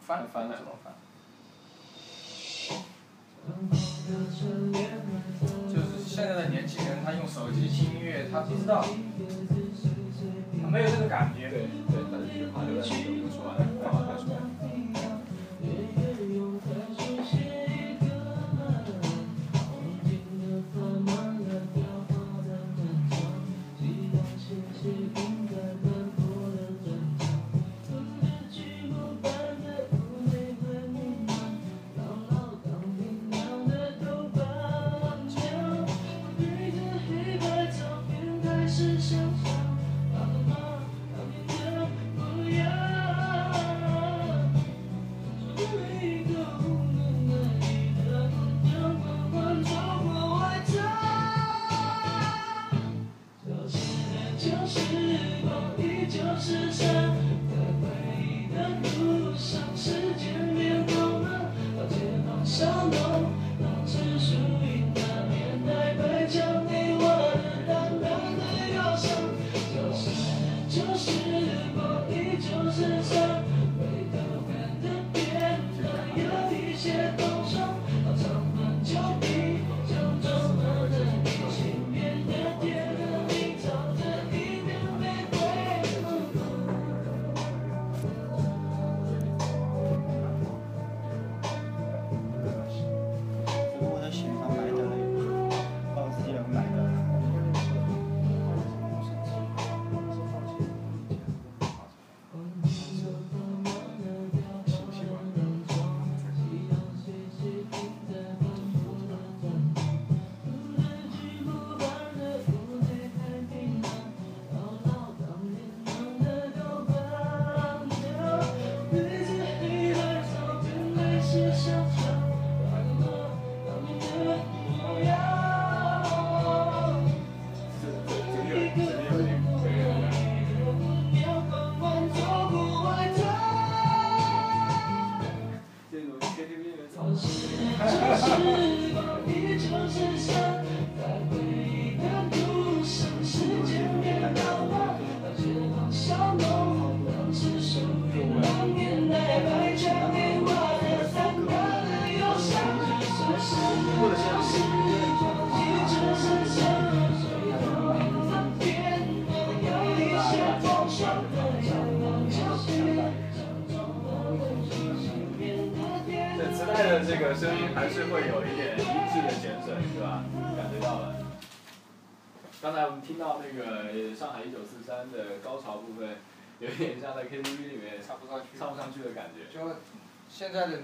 [0.00, 0.92] 翻翻来了翻，
[5.68, 8.84] 就是现在的年轻人，他用手机听音乐，他不知道，
[10.62, 11.48] 他没有这个感觉。
[11.50, 13.66] 对对，他就去他就在手机上玩了。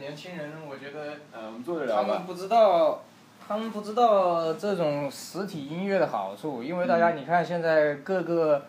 [0.06, 2.12] 年轻人，我觉得呃，我们做得了吧？
[2.12, 3.02] 他们不知道，
[3.48, 8.66] 他们不知道这种实体音乐的好处，因为大家你看，现在各个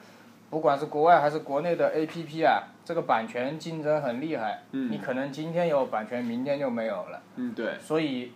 [0.50, 4.64] 不管是国外还是国内的 A P P 啊，这个版权竞争很厉害。
[4.72, 4.92] 嗯。
[4.92, 7.22] 你可能今天有版权，明天就没有了。
[7.36, 7.78] 嗯，对。
[7.80, 8.34] 所以，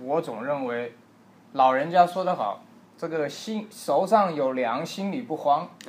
[0.00, 0.94] 我总认为，
[1.54, 2.62] 老人家说得好，
[2.96, 5.68] 这个心手上有粮，心里不慌。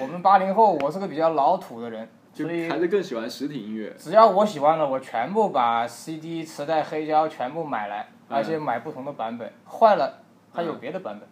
[0.00, 2.08] 我们八零后，我是个比较老土的人。
[2.32, 3.94] 就所以还是更喜欢实体音乐。
[3.98, 10.22] 只要我喜欢的，我全部把 CD、磁带、黑胶全部买来，嗯而且买不同的版本，坏了
[10.52, 11.28] 还有别的版本。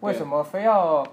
[0.00, 1.04] 为什么非要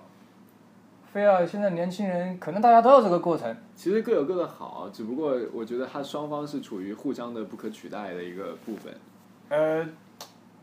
[1.12, 2.38] 非要现在年轻人？
[2.38, 3.56] 可能大家都有这个过程。
[3.76, 8.94] 其实各有各的好，只不过我觉得它双方是处于互相的不可取代的一个部分，
[9.50, 9.88] 呃，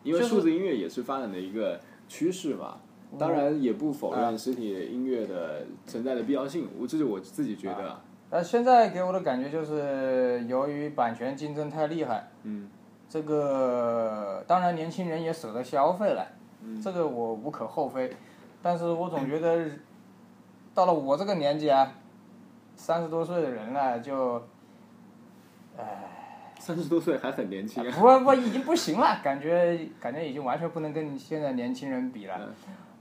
[0.05, 2.77] 因为数字音乐也是发展的一个趋势嘛。
[3.19, 8.01] 当然也不否认实体音乐的存在的必要性，我这是我自己觉得啊。
[8.33, 12.67] 呃，现在给我的感觉就是，由于版权竞争太厉害，嗯
[13.07, 16.27] 这个当然年轻人也舍得消费了，
[16.63, 18.11] 嗯这个我无可厚非，
[18.63, 19.69] 但是我总觉得
[20.73, 21.93] 到了我这个年纪啊，
[22.75, 24.43] 三十多岁的人了就，
[25.77, 25.85] 唉
[26.59, 27.95] 三十多岁还很年轻啊。
[28.01, 32.41] 不不已经不行了，感觉感觉已经完全不能跟现在年轻人比了，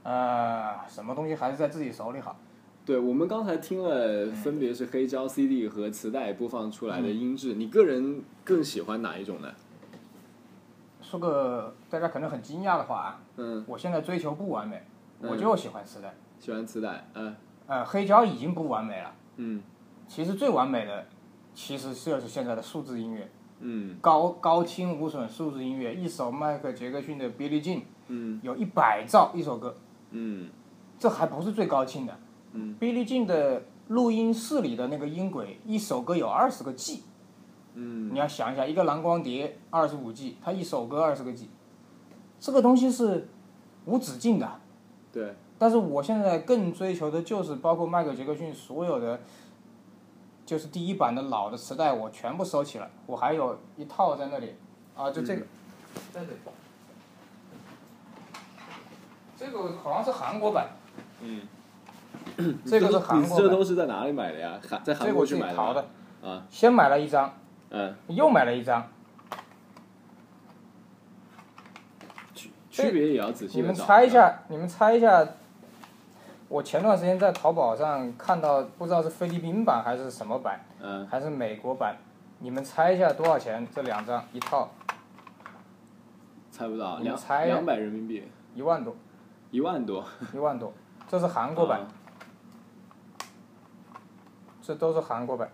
[0.02, 2.36] 呃，什么东西还是在自己手里好。
[2.84, 9.48] 对，我们刚才听了分别是黑胶、CD 和磁带播放出来的音质，你个人更喜欢哪一种呢？
[11.00, 14.82] 说个大家可能很惊讶的话啊，嗯，我现在追求不完美，
[15.20, 16.12] 我嗯就喜欢磁带。
[16.40, 17.34] 喜欢磁带，嗯。
[17.66, 19.62] 呃，黑胶已经不完美了，嗯。
[20.08, 21.06] 其实最完美的
[21.54, 23.30] 其实就是现在的数字音乐，
[23.60, 23.96] 嗯。
[24.00, 27.76] 高高清无损数字音乐，一首迈克杰克逊的《Billie Jean》
[28.08, 28.40] 嗯。
[28.42, 29.76] 有一百兆一首歌，
[30.10, 30.48] 嗯。
[30.98, 32.18] 这还不是最高清的。
[32.52, 32.76] 嗯。
[32.80, 37.02] Billie Jean 的录音室里的那个音轨，一首歌有二十个 G，
[37.74, 38.14] 嗯。
[38.14, 41.48] 你要想一下，一个蓝光碟二十五 G，它一首歌二十个 G，
[42.38, 43.28] 这个东西是
[43.84, 44.60] 无止境的。
[45.12, 49.20] 对，但是我现在更追求的就是包括迈克杰克逊所有的，
[50.46, 54.54] 就是第一版的老的磁带，我全部收起来，我还有一套在那里，
[54.96, 55.42] 啊，就这个，
[56.10, 56.38] 在这里，
[59.36, 60.70] 这个好像是韩国版，
[61.20, 61.42] 嗯，
[62.64, 64.58] 这个是韩国这都是在哪里买的呀？
[64.68, 67.32] 韩在韩国去买的的？，啊，先买了一张，
[67.70, 68.86] 嗯，又买了一张，
[72.70, 73.74] 区别也要仔细你们。
[73.74, 75.26] 猜一下，你们猜一下，
[76.48, 81.96] 我前段时间在淘宝上看到，不知道是菲律宾版还是什么版，嗯，还是美国版，
[82.38, 83.66] 你们猜一下多少钱？
[83.74, 84.70] 这两张一套
[86.50, 88.96] 猜不到，两两百人民币，一万多，
[89.50, 90.04] 一万多。
[90.32, 90.72] 一万多，
[91.06, 91.86] 这是韩国版，啊
[94.62, 95.50] 这都是韩国版，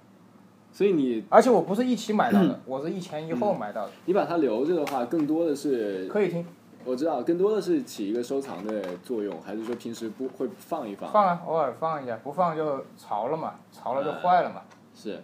[0.71, 6.47] 所以你而且我不是一起买到的， 我是一前一后买到的，你把它留着的话，更多的是可以听，
[6.85, 11.11] 我知道，更多的是起一个收藏的作用，还是说平时不会放一放？
[11.11, 14.63] 放啊，偶尔放一下，不放就潮了嘛，潮了就哎坏了嘛。
[14.95, 15.21] 是。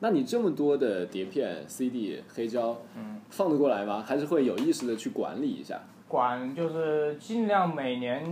[0.00, 4.04] 那你这么多的碟片、CD、黑胶，嗯，放得过来吗？
[4.06, 5.80] 还是会有意识的去管理一下？
[6.08, 8.22] 管就是尽量每年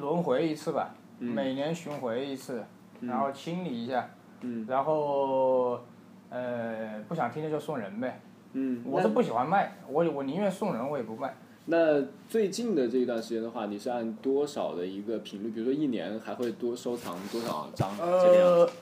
[0.00, 2.64] 轮回一次吧，嗯每年巡回一次，
[3.00, 4.08] 然后清理一下，
[4.42, 5.80] 嗯然后
[6.28, 8.20] 呃不想听的就送人呗。
[8.52, 11.34] 嗯，我是不喜欢卖，我我宁愿送人，我也不卖。
[11.66, 15.50] 那最近的这一段时间的话，你是按多少的一个频率？
[15.50, 18.72] 比如说一年还会多收藏多少张这个样子？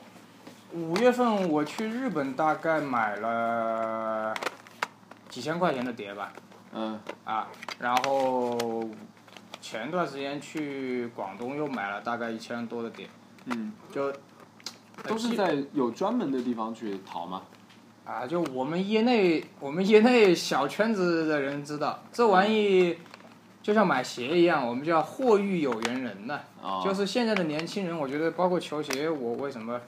[0.72, 4.32] 呃，五月份我去日本，大概买了
[5.28, 6.32] 几千块钱的碟吧，
[6.72, 7.48] 嗯啊，
[7.78, 8.88] 然后
[9.60, 13.06] 前段时间去广东又买了大概一千多的碟，
[13.48, 14.12] 嗯，就
[15.04, 17.42] 都是在有专门的地方去淘吗？
[18.04, 22.96] 啊，就我们业内我们业内小圈子的人知道，这玩意
[23.62, 26.40] 就像买鞋一样，我们叫货遇有缘人呐。
[26.62, 29.80] 啊，就是现在的年轻人，我觉得包括球鞋，我为什么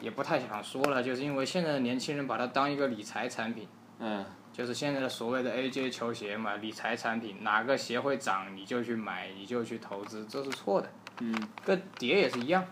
[0.00, 3.66] 也不太想说了，就是因为现在的年轻人把它当一个理财产品，
[3.98, 10.88] 嗯就是现在的所谓的 AJ 球鞋嘛，理财产品，哪个鞋会涨你就去买，你就去投资，这是错的。
[11.20, 11.34] 嗯。
[11.64, 12.64] 跟碟也是一样，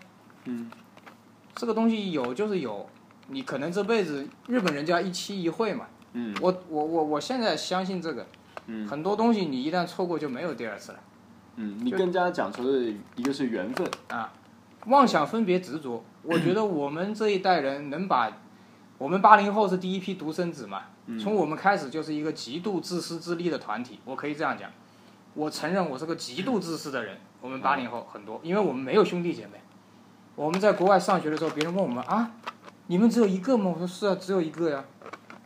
[0.45, 0.69] 嗯。
[1.55, 2.87] 这个东西有就是有，
[3.27, 6.35] 你可能这辈子日本人叫一期一会嘛，嗯。
[6.41, 8.25] 我我我我现在相信这个，
[8.67, 8.87] 嗯。
[8.87, 10.99] 很多东西你一旦错过就没有第二次了。
[11.55, 13.89] 嗯，你更加讲求的一个是缘分。
[14.09, 14.31] 啊。
[14.85, 18.31] 妄想分别执着，我觉得我们这一代人能把，
[18.97, 20.83] 我们八零后是第一批独生子嘛，
[21.19, 24.71] 从我们开始就是一个极度自私自利的团体，我可以这样讲，
[25.37, 27.15] 我承认我是个极度自私的人。
[27.39, 29.61] 我们八零后很多，因为我们没有兄弟姐妹，
[30.35, 32.31] 我们在国外上学的时候，别人问我们啊，
[32.87, 33.71] 你们只有一个吗？
[33.71, 34.83] 我说是啊，只有一个呀，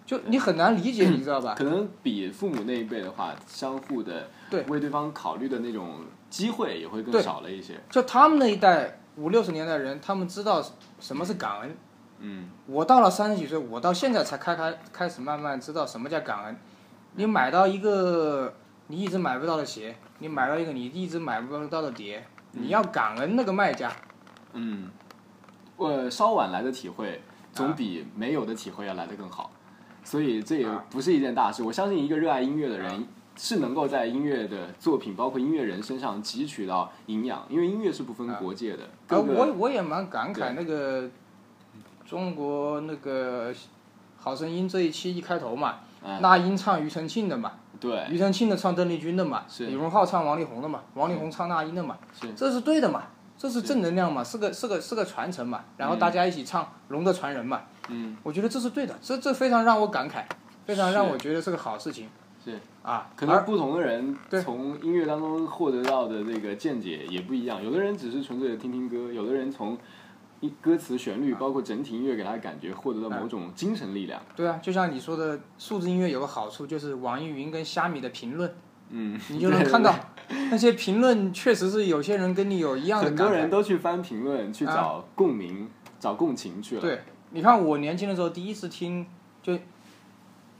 [0.05, 1.53] 就你很难理解，你知道吧？
[1.57, 7.77] 可能比父母那一辈的话，相互的对为对方考虑的那种机会也会更少了一些。
[7.89, 10.65] 就他们那一代，五六十年代人，他们知道
[11.01, 11.75] 什么是感恩。
[12.23, 16.57] 嗯我到了三十几岁，我到现在才开开开始慢慢知道什么叫感恩。
[17.15, 18.53] 你买到一个
[18.91, 23.89] 你一直买不到的鞋，你买到一个你一直买不到的碟，你要感恩那个卖家。
[24.51, 24.89] 嗯，
[25.77, 27.21] 我稍晚来的体会，
[27.53, 29.49] 总比没有的体会要来的更好，
[30.03, 31.63] 所以这也啊不是一件大事。
[31.63, 33.07] 我相信一个热爱音乐的人。
[33.37, 38.89] 是能够在音乐的作品，包括音乐人身上汲取到营养，因为音乐是不分国界的。
[39.07, 41.09] 呃，我我也蛮感慨那个
[42.05, 43.51] 中国那个
[44.17, 48.07] 好声音这一期一开头嘛，嗯那英唱庾澄庆的嘛，对。
[48.09, 49.65] 庾澄庆的唱邓丽君的嘛，是。
[49.65, 52.31] 李荣浩唱王力宏的嘛，王力宏唱那英的嘛，是。
[52.33, 53.03] 这是对的嘛，
[53.37, 54.37] 这是正能量嘛，是。
[54.37, 58.15] 个是个是个传承嘛，然后大家一起唱《龙的传人》嘛，嗯。
[58.23, 60.23] 我觉得这是对的，这这非常让我感慨，
[60.65, 62.07] 非常让我觉得是个好事情。
[62.45, 62.59] 是。
[62.83, 64.41] 啊，而可能不同的人对。
[64.41, 69.77] 从音乐当中获得到的这个见解也不一样，有的人只是纯粹的听听歌，有的人从
[70.41, 74.21] 一歌词、旋律，包括整体音乐给他的感觉，获得了某种精神力量。
[74.35, 78.53] 对啊，就像你说的，数字音乐有个好处就是网易云跟虾米的评论，
[78.89, 79.95] 嗯， 你就能看到
[80.49, 83.31] 那些评论确实是有些人跟你有一样的很多。
[83.31, 85.69] 人都去翻评论，去找共鸣、
[85.99, 86.81] 找共情去了。
[86.81, 89.05] 对，你看我年轻的时候第一次听，
[89.43, 89.57] 就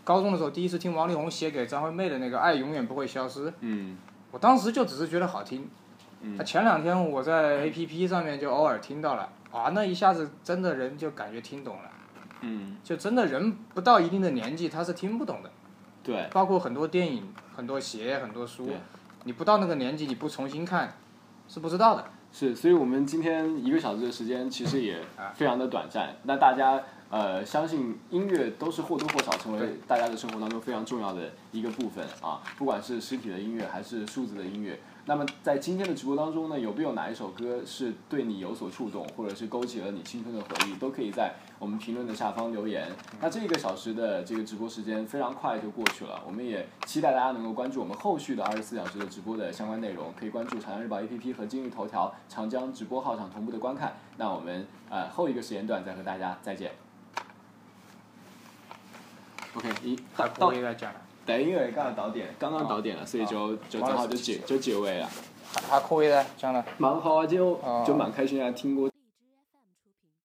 [0.04, 3.98] 高中的时候第一次听王力宏写给张惠妹的那个《爱永远不会消失》，嗯
[4.32, 5.68] 我当时就只是觉得好听。
[6.46, 11.92] 前两天我在 A P P 上面就偶尔听到了，啊，那一下子真的人就感觉听懂了，
[12.42, 15.52] 嗯，就真的人不到一定的年纪他是听不懂的，
[16.02, 18.70] 对包括很多电影、很多鞋、很多书，
[19.26, 20.96] 你不到那个年纪你不重新看
[21.48, 22.06] 是不知道的。
[22.34, 24.98] 是，所以我们今天一个小时的时间其实也
[25.34, 26.16] 非常的短暂。
[26.24, 34.80] 那大家呃，相信音乐都是或多或少成为大家的生活当中非常重要的一个部分啊，不管是实体的音乐还是数字的音乐。
[35.12, 42.88] 那么在今天的直播当中呢，有没有哪一首歌是对你有所触动，或者是勾起了你青春的回忆，都可以在我们评论的下方留言。
[43.20, 53.98] 那这个小时的这个直播时间非常快就过去了，我们也期待大家能够关注我们后续的二十四小时的直播的相关内容，可以关注长江日报 APP 和今日头条长江直播号上同步的观看。
[54.16, 56.72] 那我们呃后一个时间段再和大家再见。
[59.56, 60.54] OK，一还到
[61.26, 65.08] 到可以来讲了，等因为刚刚到点，刚刚到点了，所以就就正好就结就结尾了。
[65.54, 66.64] 还还可以嘞讲了。
[66.78, 68.91] 蛮好啊，就哦就蛮开心啊，听过